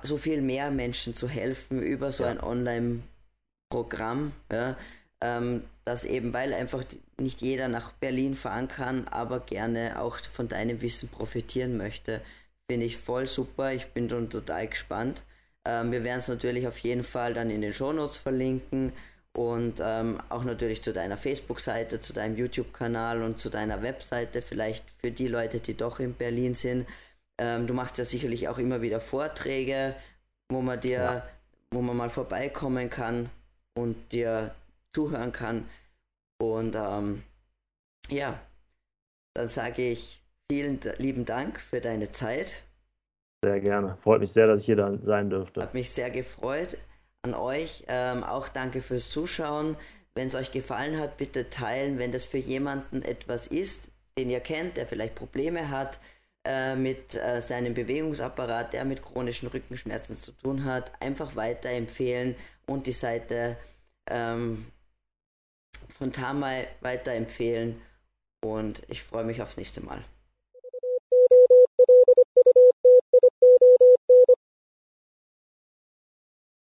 so 0.03 0.17
viel 0.17 0.41
mehr 0.41 0.69
Menschen 0.69 1.15
zu 1.15 1.27
helfen 1.27 1.81
über 1.81 2.11
so 2.11 2.23
ja. 2.23 2.29
ein 2.31 2.39
Online-Programm, 2.39 4.33
ja, 4.51 4.77
ähm, 5.21 5.63
dass 5.85 6.05
eben, 6.05 6.33
weil 6.33 6.53
einfach 6.53 6.83
nicht 7.19 7.41
jeder 7.41 7.67
nach 7.67 7.91
Berlin 7.93 8.35
fahren 8.35 8.67
kann, 8.67 9.07
aber 9.07 9.39
gerne 9.39 9.99
auch 9.99 10.19
von 10.19 10.47
deinem 10.47 10.81
Wissen 10.81 11.09
profitieren 11.09 11.77
möchte, 11.77 12.21
finde 12.69 12.85
ich 12.85 12.97
voll 12.97 13.27
super. 13.27 13.73
Ich 13.73 13.87
bin 13.87 14.07
dann 14.07 14.29
total 14.29 14.67
gespannt. 14.67 15.23
Ähm, 15.65 15.91
wir 15.91 16.03
werden 16.03 16.19
es 16.19 16.27
natürlich 16.27 16.67
auf 16.67 16.77
jeden 16.79 17.03
Fall 17.03 17.33
dann 17.33 17.49
in 17.49 17.61
den 17.61 17.73
Shownotes 17.73 18.17
verlinken 18.17 18.93
und 19.37 19.81
ähm, 19.81 20.19
auch 20.29 20.43
natürlich 20.43 20.81
zu 20.81 20.91
deiner 20.91 21.17
Facebook-Seite, 21.17 22.01
zu 22.01 22.13
deinem 22.13 22.35
YouTube-Kanal 22.35 23.23
und 23.23 23.39
zu 23.39 23.49
deiner 23.49 23.81
Webseite, 23.81 24.41
vielleicht 24.41 24.89
für 24.99 25.11
die 25.11 25.27
Leute, 25.27 25.59
die 25.59 25.75
doch 25.75 25.99
in 25.99 26.13
Berlin 26.13 26.53
sind. 26.53 26.87
Ähm, 27.39 27.65
du 27.65 27.73
machst 27.73 27.97
ja 27.97 28.03
sicherlich 28.03 28.49
auch 28.49 28.57
immer 28.57 28.81
wieder 28.81 28.99
Vorträge, 28.99 29.95
wo 30.51 30.61
man 30.61 30.79
dir, 30.81 30.97
ja. 30.97 31.27
wo 31.71 31.81
man 31.81 31.95
mal 31.95 32.09
vorbeikommen 32.09 32.89
kann 32.89 33.29
und 33.73 34.11
dir 34.11 34.53
zuhören 34.93 35.31
kann. 35.31 35.65
Und 36.41 36.75
ähm, 36.75 37.23
ja, 38.09 38.37
dann 39.33 39.47
sage 39.47 39.83
ich 39.83 40.21
vielen 40.51 40.79
lieben 40.97 41.23
Dank 41.23 41.61
für 41.61 41.79
deine 41.79 42.11
Zeit. 42.11 42.63
Sehr 43.43 43.61
gerne. 43.61 43.97
Freut 44.03 44.19
mich 44.19 44.33
sehr, 44.33 44.47
dass 44.47 44.59
ich 44.59 44.65
hier 44.65 44.75
da 44.75 44.97
sein 45.01 45.29
dürfte. 45.29 45.61
Hat 45.61 45.73
mich 45.73 45.89
sehr 45.89 46.11
gefreut. 46.11 46.77
An 47.23 47.35
euch 47.35 47.83
ähm, 47.87 48.23
auch 48.23 48.49
danke 48.49 48.81
fürs 48.81 49.09
Zuschauen. 49.11 49.77
Wenn 50.15 50.27
es 50.27 50.35
euch 50.35 50.51
gefallen 50.51 50.99
hat, 50.99 51.17
bitte 51.17 51.49
teilen, 51.49 51.97
wenn 51.97 52.11
das 52.11 52.25
für 52.25 52.37
jemanden 52.37 53.01
etwas 53.03 53.47
ist, 53.47 53.89
den 54.17 54.29
ihr 54.29 54.39
kennt, 54.39 54.77
der 54.77 54.87
vielleicht 54.87 55.15
Probleme 55.15 55.69
hat 55.69 55.99
äh, 56.43 56.75
mit 56.75 57.15
äh, 57.15 57.41
seinem 57.41 57.73
Bewegungsapparat, 57.73 58.73
der 58.73 58.83
mit 58.83 59.01
chronischen 59.01 59.47
Rückenschmerzen 59.47 60.21
zu 60.21 60.31
tun 60.31 60.65
hat, 60.65 60.91
einfach 60.99 61.35
weiterempfehlen 61.35 62.35
und 62.65 62.87
die 62.87 62.91
Seite 62.91 63.57
ähm, 64.07 64.65
von 65.97 66.11
Tamai 66.11 66.67
weiterempfehlen. 66.81 67.79
Und 68.43 68.81
ich 68.87 69.03
freue 69.03 69.23
mich 69.23 69.41
aufs 69.41 69.57
nächste 69.57 69.81
Mal. 69.81 70.03